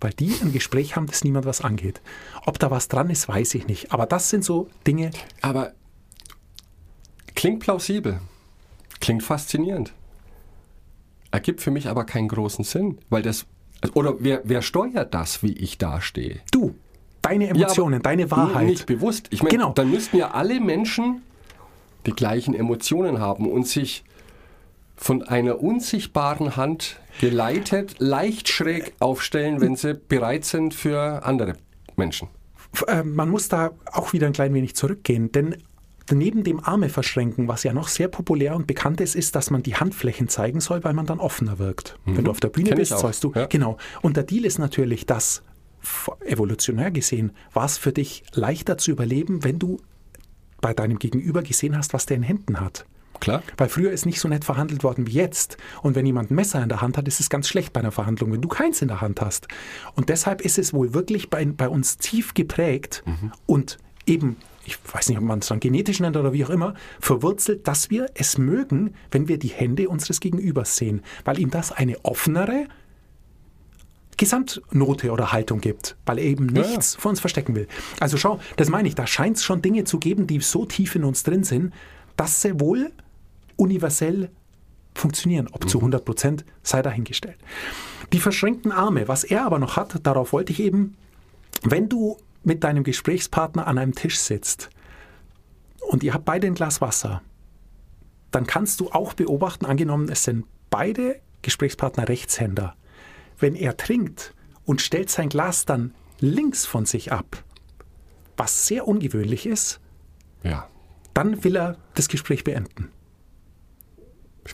Weil 0.00 0.12
die 0.12 0.34
ein 0.42 0.52
Gespräch 0.52 0.96
haben, 0.96 1.06
das 1.06 1.24
niemand 1.24 1.44
was 1.46 1.60
angeht. 1.60 2.00
Ob 2.46 2.58
da 2.58 2.70
was 2.70 2.88
dran 2.88 3.10
ist, 3.10 3.28
weiß 3.28 3.54
ich 3.54 3.66
nicht. 3.66 3.92
Aber 3.92 4.06
das 4.06 4.30
sind 4.30 4.44
so 4.44 4.68
Dinge, 4.86 5.10
Aber 5.42 5.72
klingt 7.34 7.60
plausibel. 7.60 8.20
Klingt 9.00 9.22
faszinierend. 9.22 9.92
Ergibt 11.30 11.60
für 11.60 11.70
mich 11.70 11.88
aber 11.88 12.04
keinen 12.04 12.28
großen 12.28 12.64
Sinn. 12.64 12.98
Weil 13.08 13.22
das. 13.22 13.46
Oder 13.94 14.14
wer, 14.18 14.42
wer 14.44 14.62
steuert 14.62 15.14
das, 15.14 15.42
wie 15.42 15.52
ich 15.52 15.78
dastehe? 15.78 16.40
du, 16.52 16.74
deine 17.22 17.48
Emotionen, 17.48 17.94
Ja, 17.94 18.00
deine 18.00 18.30
Wahrheit. 18.30 18.66
Nicht 18.66 18.86
bewusst. 18.86 19.28
Ich 19.30 19.42
meine, 19.42 19.56
Genau. 19.56 19.72
dann 19.72 19.90
müssten 19.90 20.16
ja 20.16 20.32
alle 20.32 20.60
Menschen 20.60 21.22
die 22.06 22.12
gleichen 22.12 22.54
Emotionen 22.54 23.20
haben 23.20 23.50
und 23.50 23.66
sich 23.66 24.04
von 25.00 25.22
einer 25.22 25.60
unsichtbaren 25.62 26.56
Hand 26.56 27.00
geleitet, 27.20 27.96
leicht 27.98 28.48
schräg 28.48 28.92
aufstellen, 29.00 29.60
wenn 29.60 29.74
sie 29.74 29.94
bereit 29.94 30.44
sind 30.44 30.74
für 30.74 31.24
andere 31.24 31.54
Menschen. 31.96 32.28
Äh, 32.86 33.02
man 33.02 33.30
muss 33.30 33.48
da 33.48 33.70
auch 33.86 34.12
wieder 34.12 34.26
ein 34.26 34.34
klein 34.34 34.52
wenig 34.52 34.76
zurückgehen, 34.76 35.32
denn 35.32 35.56
neben 36.12 36.44
dem 36.44 36.62
Arme 36.62 36.88
verschränken, 36.88 37.48
was 37.48 37.62
ja 37.62 37.72
noch 37.72 37.88
sehr 37.88 38.08
populär 38.08 38.54
und 38.56 38.66
bekannt 38.66 39.00
ist, 39.00 39.14
ist, 39.14 39.36
dass 39.36 39.50
man 39.50 39.62
die 39.62 39.76
Handflächen 39.76 40.28
zeigen 40.28 40.60
soll, 40.60 40.84
weil 40.84 40.92
man 40.92 41.06
dann 41.06 41.18
offener 41.18 41.58
wirkt. 41.58 41.98
Wenn 42.04 42.24
du 42.24 42.30
auf 42.30 42.40
der 42.40 42.48
Bühne 42.48 42.66
Mhm. 42.66 42.70
Kenn 42.70 42.78
bist, 42.78 42.98
sollst 42.98 43.24
du. 43.24 43.32
Ja. 43.34 43.46
Genau. 43.46 43.78
Und 44.02 44.16
der 44.16 44.24
Deal 44.24 44.44
ist 44.44 44.58
natürlich, 44.58 45.06
dass 45.06 45.42
evolutionär 46.26 46.90
gesehen 46.90 47.32
war 47.54 47.64
es 47.64 47.78
für 47.78 47.92
dich 47.92 48.22
leichter 48.34 48.76
zu 48.76 48.90
überleben, 48.90 49.44
wenn 49.44 49.58
du 49.58 49.78
bei 50.60 50.74
deinem 50.74 50.98
Gegenüber 50.98 51.42
gesehen 51.42 51.74
hast, 51.76 51.94
was 51.94 52.04
der 52.04 52.18
in 52.18 52.22
Händen 52.22 52.60
hat. 52.60 52.84
Klar? 53.20 53.42
Weil 53.56 53.68
früher 53.68 53.92
ist 53.92 54.06
nicht 54.06 54.20
so 54.20 54.28
nett 54.28 54.44
verhandelt 54.44 54.82
worden 54.82 55.06
wie 55.06 55.12
jetzt. 55.12 55.56
Und 55.82 55.94
wenn 55.94 56.06
jemand 56.06 56.30
ein 56.30 56.34
Messer 56.34 56.62
in 56.62 56.68
der 56.68 56.80
Hand 56.80 56.96
hat, 56.96 57.06
ist 57.06 57.20
es 57.20 57.30
ganz 57.30 57.48
schlecht 57.48 57.72
bei 57.72 57.80
einer 57.80 57.92
Verhandlung, 57.92 58.32
wenn 58.32 58.40
du 58.40 58.48
keins 58.48 58.82
in 58.82 58.88
der 58.88 59.00
Hand 59.00 59.20
hast. 59.20 59.48
Und 59.94 60.08
deshalb 60.08 60.40
ist 60.40 60.58
es 60.58 60.72
wohl 60.72 60.94
wirklich 60.94 61.30
bei, 61.30 61.44
bei 61.44 61.68
uns 61.68 61.98
tief 61.98 62.34
geprägt 62.34 63.02
und 63.46 63.78
eben, 64.06 64.36
ich 64.64 64.78
weiß 64.92 65.08
nicht, 65.08 65.18
ob 65.18 65.24
man 65.24 65.40
es 65.40 65.48
dann 65.48 65.60
genetisch 65.60 66.00
nennt 66.00 66.16
oder 66.16 66.32
wie 66.32 66.44
auch 66.44 66.50
immer, 66.50 66.74
verwurzelt, 67.00 67.66
dass 67.68 67.90
wir 67.90 68.06
es 68.14 68.38
mögen, 68.38 68.94
wenn 69.10 69.28
wir 69.28 69.38
die 69.38 69.48
Hände 69.48 69.88
unseres 69.88 70.20
Gegenübers 70.20 70.76
sehen, 70.76 71.02
weil 71.24 71.38
ihm 71.38 71.50
das 71.50 71.72
eine 71.72 72.04
offenere 72.04 72.66
Gesamtnote 74.16 75.12
oder 75.12 75.32
Haltung 75.32 75.60
gibt, 75.60 75.96
weil 76.04 76.18
er 76.18 76.24
eben 76.24 76.54
Ja, 76.54 76.62
ja. 76.62 76.68
nichts 76.68 76.94
vor 76.96 77.10
uns 77.10 77.20
verstecken 77.20 77.54
will. 77.54 77.66
Also 78.00 78.18
schau, 78.18 78.38
das 78.56 78.68
meine 78.68 78.86
ich, 78.86 78.94
da 78.94 79.06
scheint 79.06 79.38
es 79.38 79.44
schon 79.44 79.62
Dinge 79.62 79.84
zu 79.84 79.98
geben, 79.98 80.26
die 80.26 80.40
so 80.40 80.66
tief 80.66 80.94
in 80.94 81.04
uns 81.04 81.22
drin 81.22 81.42
sind, 81.42 81.72
dass 82.16 82.42
sie 82.42 82.60
wohl 82.60 82.92
universell 83.60 84.30
funktionieren. 84.94 85.48
Ob 85.52 85.68
zu 85.68 85.78
100 85.78 86.04
Prozent, 86.04 86.44
sei 86.62 86.82
dahingestellt. 86.82 87.38
Die 88.12 88.18
verschränkten 88.20 88.72
Arme, 88.72 89.06
was 89.06 89.22
er 89.24 89.44
aber 89.44 89.58
noch 89.58 89.76
hat, 89.76 90.04
darauf 90.04 90.32
wollte 90.32 90.52
ich 90.52 90.60
eben, 90.60 90.96
wenn 91.62 91.88
du 91.88 92.16
mit 92.42 92.64
deinem 92.64 92.82
Gesprächspartner 92.84 93.66
an 93.66 93.78
einem 93.78 93.94
Tisch 93.94 94.18
sitzt 94.18 94.70
und 95.88 96.02
ihr 96.02 96.14
habt 96.14 96.24
beide 96.24 96.46
ein 96.46 96.54
Glas 96.54 96.80
Wasser, 96.80 97.22
dann 98.30 98.46
kannst 98.46 98.80
du 98.80 98.90
auch 98.90 99.12
beobachten, 99.14 99.66
angenommen, 99.66 100.08
es 100.08 100.24
sind 100.24 100.46
beide 100.70 101.20
Gesprächspartner 101.42 102.08
Rechtshänder. 102.08 102.74
Wenn 103.38 103.54
er 103.54 103.76
trinkt 103.76 104.34
und 104.64 104.80
stellt 104.80 105.10
sein 105.10 105.28
Glas 105.28 105.64
dann 105.66 105.94
links 106.20 106.66
von 106.66 106.86
sich 106.86 107.12
ab, 107.12 107.44
was 108.36 108.66
sehr 108.66 108.88
ungewöhnlich 108.88 109.46
ist, 109.46 109.80
Ja. 110.42 110.66
dann 111.14 111.44
will 111.44 111.56
er 111.56 111.76
das 111.94 112.08
Gespräch 112.08 112.44
beenden. 112.44 112.90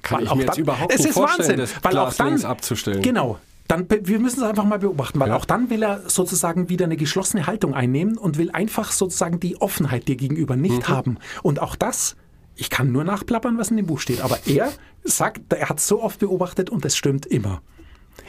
Kann 0.03 0.19
Weil 0.19 0.25
ich 0.27 0.35
mir 0.35 0.41
jetzt 0.43 0.51
dann- 0.55 0.59
überhaupt 0.63 0.93
es 0.93 0.99
nicht 1.01 1.09
ist 1.11 1.15
vorstellen, 1.15 1.49
Wahnsinn, 1.61 1.75
das 1.75 1.85
weil 1.85 1.93
Glas 1.93 2.15
auch 2.15 2.17
dann, 2.19 2.27
links 2.29 2.45
abzustellen. 2.45 3.03
Genau. 3.03 3.39
Dann, 3.69 3.87
wir 3.89 4.19
müssen 4.21 4.41
es 4.41 4.49
einfach 4.49 4.65
mal 4.65 4.79
beobachten, 4.79 5.19
weil 5.19 5.31
Ja. 5.31 5.37
auch 5.37 5.45
dann 5.45 5.71
will 5.71 5.83
er 5.83 6.09
sozusagen 6.09 6.69
wieder 6.69 6.85
eine 6.85 6.97
geschlossene 6.97 7.47
Haltung 7.47 7.75
einnehmen 7.75 8.17
und 8.17 8.39
will 8.39 8.51
einfach 8.53 8.93
sozusagen 8.93 9.41
die 9.41 9.61
Offenheit 9.61 10.07
dir 10.07 10.17
gegenüber 10.17 10.55
nicht 10.57 10.89
Mhm. 10.89 10.93
haben. 10.95 11.19
Und 11.43 11.61
auch 11.61 11.75
das, 11.75 12.15
ich 12.55 12.71
kann 12.71 12.93
nur 12.93 13.03
nachplappern, 13.05 13.59
was 13.59 13.71
in 13.71 13.77
dem 13.77 13.87
Buch 13.87 13.99
steht, 14.01 14.21
aber 14.21 14.39
er 14.47 14.73
sagt, 15.03 15.53
er 15.53 15.69
hat 15.69 15.79
es 15.79 15.87
so 15.89 16.03
oft 16.03 16.21
beobachtet 16.21 16.71
und 16.71 16.85
es 16.85 16.97
stimmt 16.97 17.27
immer. 17.27 17.61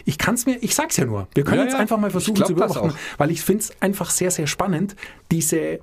Ich 0.06 0.18
kann 0.18 0.36
es 0.36 0.46
mir, 0.46 0.58
ich 0.62 0.74
sag's 0.76 0.98
ja 0.98 1.06
nur. 1.06 1.28
Wir 1.36 1.44
können 1.44 1.58
Ja, 1.60 1.64
jetzt 1.66 1.74
ja. 1.74 1.80
einfach 1.80 1.98
mal 1.98 2.10
versuchen 2.12 2.44
zu 2.44 2.54
beobachten, 2.56 2.94
weil 3.18 3.30
ich 3.32 3.42
finde 3.42 3.64
es 3.64 3.72
einfach 3.80 4.10
sehr, 4.10 4.32
sehr 4.32 4.48
spannend, 4.48 4.96
diese, 5.32 5.80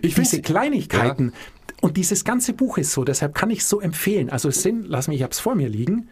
Ich 0.00 0.14
diese 0.14 0.40
Kleinigkeiten. 0.40 1.34
Und 1.84 1.98
dieses 1.98 2.24
ganze 2.24 2.54
Buch 2.54 2.78
ist 2.78 2.92
so, 2.92 3.04
deshalb 3.04 3.34
kann 3.34 3.50
ich 3.50 3.58
es 3.58 3.68
so 3.68 3.78
empfehlen. 3.78 4.30
Also 4.30 4.48
es 4.48 4.62
sind, 4.62 4.86
lass 4.88 5.06
mich, 5.06 5.18
ich 5.18 5.22
habe 5.22 5.32
es 5.32 5.38
vor 5.38 5.54
mir 5.54 5.68
liegen, 5.68 6.08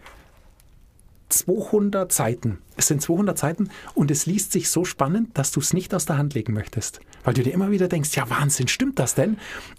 200 1.31 2.13
Seiten. 2.13 2.59
Es 2.77 2.89
sind 2.89 3.01
200 3.01 3.39
Seiten 3.39 3.71
und 3.95 4.11
es 4.11 4.27
liest 4.27 4.53
sich 4.53 4.69
so 4.69 4.85
spannend, 4.85 5.31
dass 5.33 5.51
du 5.51 5.61
es 5.61 5.73
nicht 5.73 5.95
aus 5.95 6.05
der 6.05 6.19
Hand 6.19 6.35
legen 6.35 6.53
möchtest. 6.53 7.01
Weil 7.25 7.33
du 7.33 7.43
dir 7.43 7.55
immer 7.55 7.71
wieder 7.71 7.89
denkst, 7.89 8.15
ja 8.15 8.29
Wahnsinn, 8.29 8.69
stimmt 8.69 8.99
das 8.99 9.15
denn? 9.15 9.39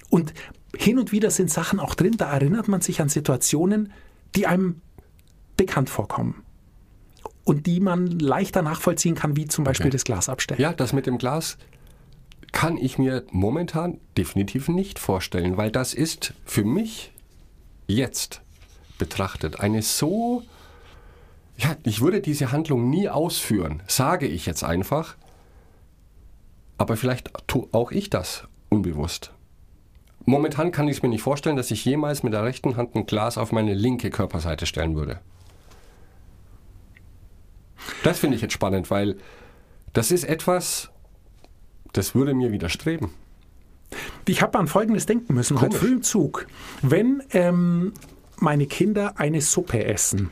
Und 0.09 0.33
hin 0.75 0.97
und 0.97 1.11
wieder 1.11 1.29
sind 1.29 1.51
Sachen 1.51 1.79
auch 1.79 1.93
drin, 1.93 2.15
da 2.17 2.27
erinnert 2.33 2.67
man 2.67 2.81
sich 2.81 2.99
an 2.99 3.09
Situationen, 3.09 3.93
die 4.35 4.47
einem 4.47 4.81
bekannt 5.57 5.91
vorkommen. 5.91 6.41
Und 7.43 7.67
die 7.67 7.79
man 7.79 8.07
leichter 8.07 8.63
nachvollziehen 8.63 9.13
kann, 9.13 9.35
wie 9.35 9.45
zum 9.45 9.63
Beispiel 9.63 9.89
Okay. 9.89 9.91
das 9.91 10.05
Glas 10.05 10.27
abstellen. 10.27 10.59
Ja, 10.59 10.73
das 10.73 10.91
mit 10.91 11.05
dem 11.05 11.19
Glas 11.19 11.59
kann 12.53 12.77
ich 12.77 12.97
mir 12.97 13.25
momentan 13.31 13.99
definitiv 14.17 14.69
nicht 14.69 14.99
vorstellen, 14.99 15.57
weil 15.57 15.71
das 15.71 15.93
ist 15.93 16.33
für 16.45 16.63
mich 16.63 17.11
jetzt 17.87 18.41
betrachtet 18.97 19.59
eine 19.59 19.81
so. 19.81 20.43
Ja, 21.57 21.75
ich 21.83 21.99
würde 21.99 22.21
diese 22.21 22.53
Handlung 22.53 22.89
nie 22.89 23.09
ausführen, 23.09 23.83
sage 23.87 24.27
ich 24.27 24.45
jetzt 24.45 24.63
einfach. 24.63 25.17
Aber 26.77 26.95
vielleicht 26.95 27.31
tue 27.47 27.67
auch 27.73 27.91
ich 27.91 28.09
das 28.09 28.47
unbewusst. 28.69 29.33
Momentan 30.25 30.71
kann 30.71 30.87
ich 30.87 30.97
es 30.97 31.03
mir 31.03 31.09
nicht 31.09 31.21
vorstellen, 31.21 31.57
dass 31.57 31.71
ich 31.71 31.83
jemals 31.83 32.23
mit 32.23 32.33
der 32.33 32.43
rechten 32.43 32.77
Hand 32.77 32.95
ein 32.95 33.05
Glas 33.05 33.37
auf 33.37 33.51
meine 33.51 33.73
linke 33.73 34.09
Körperseite 34.09 34.65
stellen 34.65 34.95
würde. 34.95 35.19
Das 38.03 38.19
finde 38.19 38.37
ich 38.37 38.41
jetzt 38.41 38.53
spannend, 38.53 38.89
weil 38.89 39.17
das 39.91 40.11
ist 40.11 40.23
etwas, 40.23 40.92
das 41.93 42.13
würde 42.15 42.33
mir 42.33 42.51
widerstreben. 42.51 43.09
Ich 44.27 44.41
habe 44.41 44.57
an 44.59 44.67
Folgendes 44.67 45.05
denken 45.05 45.33
müssen, 45.33 45.61
heute 45.61 45.77
Komisch. 45.77 45.81
früh 45.81 45.93
im 45.93 46.03
Zug. 46.03 46.47
Wenn 46.81 47.21
ähm, 47.31 47.93
meine 48.39 48.65
Kinder 48.65 49.13
eine 49.17 49.41
Suppe 49.41 49.85
essen, 49.85 50.29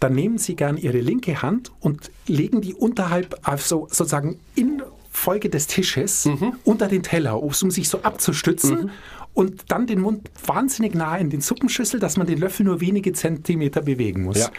dann 0.00 0.14
nehmen 0.14 0.38
sie 0.38 0.56
gern 0.56 0.76
ihre 0.76 0.98
linke 1.00 1.42
Hand 1.42 1.72
und 1.80 2.10
legen 2.26 2.60
die 2.60 2.74
unterhalb, 2.74 3.38
also 3.42 3.86
sozusagen 3.90 4.38
in 4.54 4.82
Folge 5.10 5.48
des 5.48 5.66
Tisches 5.66 6.26
Mhm. 6.26 6.54
unter 6.64 6.88
den 6.88 7.02
Teller, 7.02 7.40
um 7.42 7.52
sich 7.70 7.88
so 7.88 8.02
abzustützen 8.02 8.90
und 9.34 9.64
dann 9.68 9.86
den 9.86 10.00
Mund 10.00 10.30
wahnsinnig 10.46 10.94
nah 10.94 11.16
in 11.16 11.30
den 11.30 11.40
Suppenschüssel, 11.40 12.00
dass 12.00 12.16
man 12.16 12.26
den 12.26 12.38
Löffel 12.38 12.64
nur 12.66 12.80
wenige 12.80 13.12
Zentimeter 13.12 13.82
bewegen 13.82 14.22
muss. 14.24 14.38
Ja. 14.38 14.50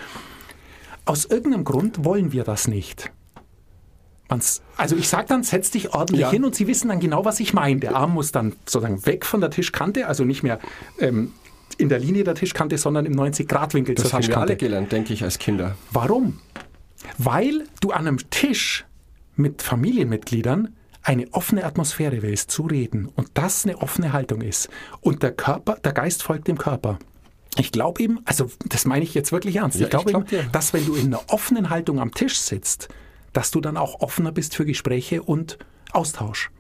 Aus 1.05 1.25
irgendeinem 1.25 1.65
Grund 1.65 2.05
wollen 2.05 2.31
wir 2.31 2.43
das 2.43 2.67
nicht. 2.67 3.11
Also 4.77 4.95
ich 4.95 5.07
sage 5.09 5.25
dann, 5.27 5.43
setz 5.43 5.69
dich 5.69 5.93
ordentlich 5.93 6.21
Ja. 6.21 6.31
hin 6.31 6.43
und 6.43 6.55
sie 6.55 6.65
wissen 6.67 6.87
dann 6.87 6.99
genau, 6.99 7.23
was 7.23 7.39
ich 7.39 7.53
meine. 7.53 7.79
Der 7.79 7.95
Arm 7.95 8.13
muss 8.13 8.31
dann 8.31 8.53
sozusagen 8.65 9.05
weg 9.05 9.25
von 9.25 9.41
der 9.41 9.51
Tischkante, 9.51 10.07
also 10.07 10.23
nicht 10.23 10.41
mehr 10.41 10.59
ähm, 10.99 11.31
in 11.77 11.89
der 11.89 11.99
Linie 11.99 12.23
der 12.23 12.33
Tischkante, 12.35 12.77
sondern 12.77 13.05
im 13.05 13.13
90-Grad-Winkel 13.13 13.95
zur 13.95 14.03
Das 14.05 14.13
haben 14.13 14.21
wir 14.27 14.37
alle 14.37 14.45
Tischkante. 14.47 14.57
gelernt, 14.57 14.91
denke 14.91 15.13
ich, 15.13 15.23
als 15.23 15.37
Kinder. 15.37 15.75
Warum? 15.91 16.39
Weil 17.17 17.65
du 17.81 17.91
an 17.91 18.07
einem 18.07 18.29
Tisch 18.31 18.85
mit 19.35 19.61
Familienmitgliedern 19.61 20.75
eine 21.03 21.27
offene 21.33 21.65
Atmosphäre 21.65 22.21
willst, 22.21 22.49
zu 22.49 22.63
reden 22.63 23.09
und 23.15 23.27
das 23.33 23.65
eine 23.65 23.79
offene 23.79 24.13
Haltung 24.13 24.41
ist. 24.41 24.69
Und 25.01 25.21
der 25.21 25.31
Körper, 25.33 25.75
der 25.83 25.91
Geist 25.91 26.23
folgt 26.23 26.47
dem 26.47 26.57
Körper. 26.57 26.97
Ich 27.57 27.71
glaube 27.71 28.01
eben, 28.01 28.19
also 28.25 28.49
das 28.65 28.85
meine 28.85 29.03
ich 29.03 29.13
jetzt 29.13 29.31
wirklich 29.31 29.57
ernst, 29.57 29.77
Ja, 29.79 29.85
ich 29.85 29.89
glaube 29.91 30.09
glaub 30.09 30.31
eben, 30.31 30.43
dir. 30.43 30.49
dass 30.51 30.73
wenn 30.73 30.85
du 30.85 30.95
in 30.95 31.07
einer 31.07 31.21
offenen 31.27 31.69
Haltung 31.69 31.99
am 31.99 32.11
Tisch 32.13 32.39
sitzt, 32.39 32.87
dass 33.33 33.51
du 33.51 33.59
dann 33.59 33.77
auch 33.77 33.99
offener 33.99 34.31
bist 34.31 34.55
für 34.55 34.65
Gespräche 34.65 35.21
und 35.21 35.57
Austausch. 35.91 36.51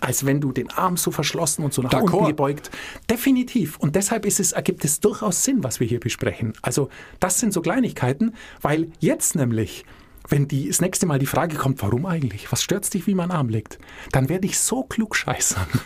Als 0.00 0.26
wenn 0.26 0.42
du 0.42 0.52
den 0.52 0.70
Arm 0.70 0.98
so 0.98 1.10
verschlossen 1.10 1.64
und 1.64 1.72
so 1.72 1.80
nach 1.80 1.92
unten 1.94 2.26
gebeugt. 2.26 2.70
Definitiv. 3.08 3.78
Und 3.78 3.96
deshalb 3.96 4.26
ist 4.26 4.40
es, 4.40 4.52
ergibt 4.52 4.84
es 4.84 5.00
durchaus 5.00 5.42
Sinn, 5.42 5.64
was 5.64 5.80
wir 5.80 5.86
hier 5.86 6.00
besprechen. 6.00 6.52
Also 6.60 6.90
das 7.18 7.40
sind 7.40 7.54
so 7.54 7.62
Kleinigkeiten, 7.62 8.34
weil 8.60 8.88
jetzt 9.00 9.36
nämlich, 9.36 9.86
wenn 10.28 10.48
die, 10.48 10.68
das 10.68 10.82
nächste 10.82 11.06
Mal 11.06 11.18
die 11.18 11.26
Frage 11.26 11.56
kommt, 11.56 11.80
warum 11.80 12.04
eigentlich? 12.04 12.52
Was 12.52 12.62
stört 12.62 12.92
dich, 12.92 13.06
wie 13.06 13.14
mein 13.14 13.30
Arm 13.30 13.48
liegt? 13.48 13.78
Dann 14.12 14.28
werde 14.28 14.46
ich 14.46 14.58
so 14.58 14.82
klug 14.82 15.16
scheißern. 15.16 15.66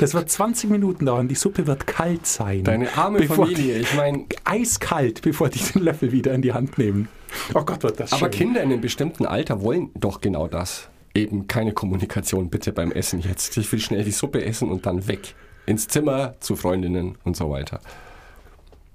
Das 0.00 0.12
wird 0.12 0.28
20 0.28 0.70
Minuten 0.70 1.06
dauern. 1.06 1.28
Die 1.28 1.36
Suppe 1.36 1.68
wird 1.68 1.86
kalt 1.86 2.26
sein. 2.26 2.64
Deine 2.64 2.92
arme 2.98 3.20
Bevor 3.20 3.46
Familie, 3.46 3.78
ich 3.78 3.94
meine, 3.94 4.26
Die, 4.30 4.36
eiskalt, 4.44 5.22
bevor 5.22 5.48
die 5.48 5.60
den 5.60 5.82
Löffel 5.82 6.10
wieder 6.10 6.34
in 6.34 6.42
die 6.42 6.52
Hand 6.52 6.78
nehmen. 6.78 7.08
Oh 7.54 7.62
Gott, 7.62 7.82
wird 7.82 8.00
das 8.00 8.12
aber 8.12 8.26
schön. 8.26 8.30
Kinder 8.30 8.62
in 8.62 8.72
einem 8.72 8.80
bestimmten 8.80 9.26
Alter 9.26 9.62
wollen 9.62 9.90
doch 9.94 10.20
genau 10.20 10.48
das. 10.48 10.88
Eben 11.14 11.46
keine 11.46 11.72
Kommunikation 11.72 12.50
bitte 12.50 12.72
beim 12.72 12.90
Essen 12.90 13.20
jetzt. 13.20 13.56
Ich 13.56 13.70
will 13.70 13.80
schnell 13.80 14.04
die 14.04 14.10
Suppe 14.10 14.44
essen 14.44 14.70
und 14.70 14.86
dann 14.86 15.06
weg. 15.06 15.34
Ins 15.66 15.88
Zimmer, 15.88 16.34
zu 16.40 16.56
Freundinnen 16.56 17.16
und 17.24 17.36
so 17.36 17.50
weiter. 17.50 17.80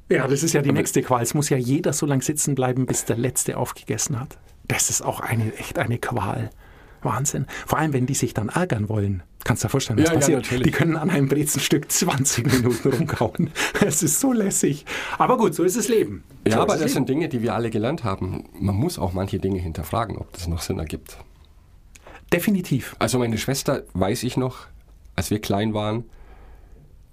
Ja, 0.10 0.28
das 0.28 0.44
ist 0.44 0.54
ja 0.54 0.62
die 0.62 0.72
nächste 0.72 1.02
Qual. 1.02 1.22
Es 1.22 1.34
muss 1.34 1.50
ja 1.50 1.58
jeder 1.58 1.94
so 1.94 2.06
lange 2.06 2.24
sitzen 2.24 2.56
bleiben, 2.56 2.86
bis 2.86 3.06
der 3.06 3.16
Letzte 3.18 3.58
aufgegessen 3.58 4.20
hat. 4.20 4.38
Das 4.68 4.90
ist 4.90 5.02
auch 5.02 5.20
eine, 5.20 5.54
echt 5.56 5.80
eine 5.80 5.98
Qual. 5.98 6.50
Wahnsinn. 7.02 7.46
Vor 7.66 7.80
allem, 7.80 7.94
wenn 7.94 8.06
die 8.06 8.14
sich 8.14 8.34
dann 8.34 8.50
ärgern 8.50 8.90
wollen. 8.90 9.24
Kannst 9.46 9.64
du 9.64 9.68
dir 9.68 9.72
vorstellen, 9.72 10.00
was 10.00 10.06
Ja, 10.08 10.14
ja, 10.14 10.20
passiert? 10.20 10.44
natürlich. 10.44 10.64
die 10.64 10.72
können 10.72 10.96
an 10.98 11.10
einem 11.10 11.28
Brezenstück 11.30 11.90
20 11.92 12.52
Minuten 12.52 12.90
rumkauen. 12.90 13.50
Es 13.86 14.04
ist 14.04 14.20
so 14.20 14.34
lässig. 14.34 14.86
Aber 15.18 15.38
gut, 15.38 15.56
so 15.56 15.64
ist 15.64 15.78
das 15.78 15.88
Leben. 15.88 16.24
Ja, 16.46 16.56
so 16.56 16.62
aber 16.62 16.74
ist 16.74 16.80
das 16.82 16.86
das 16.88 16.94
sind 16.94 17.08
Dinge, 17.10 17.30
die 17.30 17.42
wir 17.42 17.56
alle 17.56 17.70
gelernt 17.70 18.04
haben. 18.04 18.46
Man 18.60 18.76
muss 18.76 19.00
auch 19.00 19.14
manche 19.14 19.40
Dinge 19.40 19.60
hinterfragen, 19.60 20.18
ob 20.18 20.32
das 20.34 20.48
noch 20.48 20.62
Sinn 20.62 20.78
ergibt. 20.80 21.18
Definitiv. 22.34 22.96
Also 23.00 23.18
meine 23.20 23.38
Schwester, 23.38 23.84
weiß 23.94 24.24
ich 24.24 24.38
noch, 24.38 24.68
als 25.16 25.32
wir 25.32 25.40
klein 25.40 25.74
waren, 25.74 26.04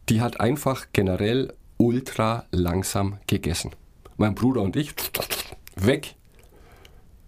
die 0.09 0.20
hat 0.20 0.40
einfach 0.40 0.87
generell 0.92 1.53
ultra 1.79 2.44
langsam 2.51 3.18
gegessen. 3.27 3.70
Mein 4.16 4.35
Bruder 4.35 4.62
und 4.62 4.77
ich, 4.77 4.94
weg. 5.77 6.14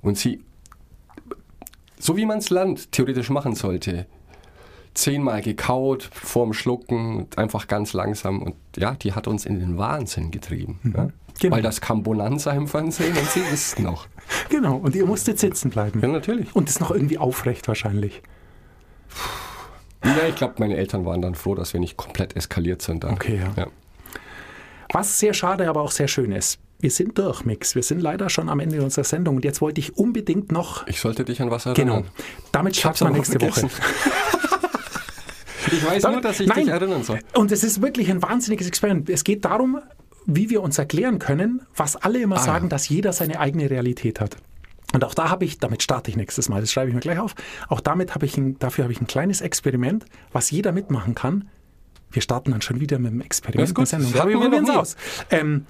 Und 0.03 0.17
sie, 0.19 0.43
so 1.99 2.17
wie 2.17 2.27
man 2.27 2.39
es 2.39 2.51
Land 2.51 2.93
theoretisch 2.93 3.31
machen 3.31 3.55
sollte, 3.55 4.07
zehnmal 4.95 5.43
gekaut, 5.43 6.09
vorm 6.13 6.53
Schlucken, 6.53 7.27
einfach 7.37 7.69
ganz 7.69 7.93
langsam. 7.93 8.43
Und 8.43 8.57
ja, 8.77 8.95
die 8.95 9.13
hat 9.13 9.29
uns 9.29 9.47
in 9.47 9.61
den 9.61 9.79
Wahnsinn 9.79 10.31
getrieben. 10.31 10.81
Ja? 10.97 11.11
Genau. 11.41 11.57
Weil 11.57 11.63
das 11.63 11.81
kam 11.81 12.03
Bonanza 12.03 12.51
im 12.51 12.67
Fernsehen 12.67 13.17
und 13.17 13.31
sie 13.31 13.43
isst 13.53 13.79
noch. 13.79 14.07
Genau. 14.51 14.77
Und 14.77 14.95
ihr 14.95 15.07
musstet 15.07 15.39
sitzen 15.39 15.71
bleiben. 15.71 16.01
Ja, 16.01 16.09
natürlich. 16.09 16.55
Und 16.55 16.69
das 16.69 16.81
noch 16.81 16.91
irgendwie 16.91 17.17
aufrecht 17.17 17.67
wahrscheinlich. 17.69 18.23
Ja, 20.05 20.27
ich 20.29 20.37
glaube, 20.37 20.55
meine 20.59 20.77
Eltern 20.77 21.05
waren 21.07 21.23
dann 21.23 21.35
froh, 21.35 21.55
dass 21.55 21.73
wir 21.73 21.81
nicht 21.81 21.97
komplett 21.97 22.37
eskaliert 22.37 22.83
sind. 22.83 23.05
Dann. 23.05 23.15
Okay, 23.15 23.39
ja. 23.39 23.53
ja. 23.57 23.67
Was 24.93 25.19
sehr 25.19 25.33
schade, 25.33 25.69
aber 25.69 25.81
auch 25.81 25.91
sehr 25.91 26.09
schön 26.09 26.33
ist. 26.33 26.61
Wir 26.81 26.91
sind 26.91 27.19
durch, 27.19 27.45
Mix. 27.45 27.75
Wir 27.75 27.83
sind 27.83 28.01
leider 28.01 28.31
schon 28.31 28.49
am 28.49 28.61
Ende 28.61 28.81
unserer 28.83 29.05
Sendung. 29.05 29.37
Und 29.37 29.45
jetzt 29.45 29.61
wollte 29.61 29.81
ich 29.81 29.97
unbedingt 29.97 30.53
noch. 30.53 30.87
Ich 30.87 31.01
sollte 31.01 31.25
dich 31.25 31.43
an 31.43 31.51
was 31.51 31.65
Genau. 31.65 31.95
erinnern. 31.95 32.05
Damit 32.53 32.73
hab's 32.75 32.79
starten 32.99 33.01
wir 33.01 33.07
aber 33.09 33.17
nächste 33.17 33.41
Woche. 33.41 33.69
Ich 35.71 35.85
weiß 35.85 36.03
nur, 36.05 36.21
dass 36.23 36.41
ich 36.41 36.49
Nein. 36.49 36.61
dich 36.65 36.69
erinnern 36.69 37.03
soll. 37.03 37.19
Und 37.35 37.53
es 37.53 37.63
ist 37.63 37.83
wirklich 37.83 38.11
ein 38.11 38.23
wahnsinniges 38.23 38.67
Experiment. 38.67 39.11
Es 39.11 39.23
geht 39.23 39.45
darum, 39.45 39.79
wie 40.25 40.49
wir 40.49 40.63
uns 40.63 40.79
erklären 40.79 41.19
können, 41.19 41.61
was 41.77 41.95
alle 41.97 42.21
immer 42.23 42.37
Ah, 42.37 42.43
sagen, 42.43 42.67
ja. 42.67 42.69
dass 42.71 42.89
jeder 42.89 43.13
seine 43.13 43.39
eigene 43.39 43.69
Realität 43.69 44.19
hat. 44.21 44.37
Und 44.95 45.05
auch 45.05 45.13
da 45.13 45.29
habe 45.29 45.45
ich, 45.45 45.59
damit 45.59 45.83
starte 45.83 46.11
ich 46.11 46.17
nächstes 46.17 46.49
Mal, 46.49 46.63
das 46.63 46.73
schreibe 46.73 46.89
ich 46.89 46.95
mir 46.95 47.01
gleich 47.03 47.19
auf, 47.19 47.35
auch 47.69 47.81
damit 47.81 48.15
habe 48.15 48.25
ich 48.25 48.39
ein, 48.39 48.59
dafür 48.59 48.85
habe 48.85 48.93
ich 48.95 49.01
ein 49.03 49.07
kleines 49.07 49.43
Experiment, 49.43 50.07
was 50.33 50.51
jeder 50.51 50.73
mitmachen 50.73 51.15
kann. 51.15 51.51
Wir 52.11 52.23
starten 52.23 52.53
dann 52.53 52.63
schon 52.63 52.81
wieder 52.81 52.99
mit 52.99 53.13
dem 53.13 53.21
Experiment. 53.21 53.61
Das 53.61 53.69
ist 53.71 53.75
gut. 53.75 53.83
mit 53.83 53.89
Sendung. 53.91 54.13
Das 54.13 54.21
hatten 54.23 54.31
Wir 54.31 54.41
wir 54.41 54.49
noch 54.49 54.57
probieren 54.57 54.65
es 54.65 54.71
nie. 54.71 54.77
aus. 54.77 54.97
Ähm, 55.31 55.67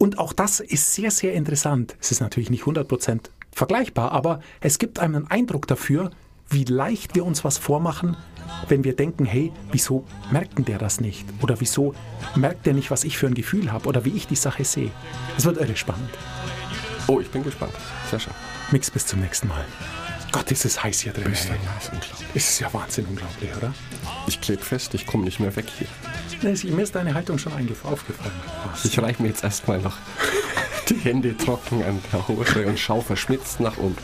und 0.00 0.18
auch 0.18 0.32
das 0.32 0.60
ist 0.60 0.94
sehr, 0.94 1.10
sehr 1.10 1.34
interessant. 1.34 1.94
Es 2.00 2.10
ist 2.10 2.20
natürlich 2.20 2.48
nicht 2.48 2.64
100% 2.64 3.20
vergleichbar, 3.52 4.12
aber 4.12 4.40
es 4.62 4.78
gibt 4.78 4.98
einem 4.98 5.16
einen 5.16 5.30
Eindruck 5.30 5.66
dafür, 5.66 6.10
wie 6.48 6.64
leicht 6.64 7.14
wir 7.14 7.26
uns 7.26 7.44
was 7.44 7.58
vormachen, 7.58 8.16
wenn 8.68 8.82
wir 8.82 8.96
denken, 8.96 9.26
hey, 9.26 9.52
wieso 9.70 10.06
merkt 10.30 10.56
denn 10.56 10.64
der 10.64 10.78
das 10.78 11.00
nicht? 11.00 11.26
Oder 11.42 11.60
wieso 11.60 11.94
merkt 12.34 12.64
der 12.64 12.72
nicht, 12.72 12.90
was 12.90 13.04
ich 13.04 13.18
für 13.18 13.26
ein 13.26 13.34
Gefühl 13.34 13.72
habe 13.72 13.86
oder 13.88 14.06
wie 14.06 14.16
ich 14.16 14.26
die 14.26 14.36
Sache 14.36 14.64
sehe? 14.64 14.90
Es 15.36 15.44
wird 15.44 15.58
irre 15.58 15.76
spannend. 15.76 16.10
Oh, 17.06 17.20
ich 17.20 17.30
bin 17.30 17.44
gespannt. 17.44 17.74
Sehr 18.08 18.20
schön. 18.20 18.32
Mix, 18.70 18.90
bis 18.90 19.04
zum 19.06 19.20
nächsten 19.20 19.48
Mal. 19.48 19.66
Gott, 20.32 20.50
ist 20.52 20.64
es 20.64 20.82
heiß 20.82 21.00
hier 21.00 21.12
drin. 21.12 21.24
Ja, 21.24 21.30
ist 21.32 21.50
unglaublich. 21.92 22.28
Es 22.34 22.50
ist 22.50 22.60
ja 22.60 22.72
Wahnsinn 22.72 23.06
unglaublich, 23.06 23.50
oder? 23.56 23.74
Ich 24.26 24.40
klebe 24.40 24.62
fest, 24.62 24.94
ich 24.94 25.06
komme 25.06 25.24
nicht 25.24 25.40
mehr 25.40 25.54
weg 25.56 25.66
hier. 25.78 25.88
Nee, 26.42 26.54
sie- 26.54 26.70
Mir 26.70 26.82
ist 26.82 26.94
deine 26.94 27.14
Haltung 27.14 27.36
schon 27.38 27.52
aufgefallen. 27.52 28.32
Was? 28.70 28.84
Ich 28.84 28.98
reiche 28.98 29.20
mir 29.22 29.28
jetzt 29.28 29.42
erstmal 29.44 29.80
noch 29.80 29.96
die 30.88 30.94
Hände 30.96 31.36
trocken 31.36 31.82
an 31.82 32.00
der 32.12 32.28
Hose 32.28 32.66
und 32.66 32.78
schaue 32.78 33.02
verschmitzt 33.02 33.60
nach 33.60 33.76
unten. 33.76 34.02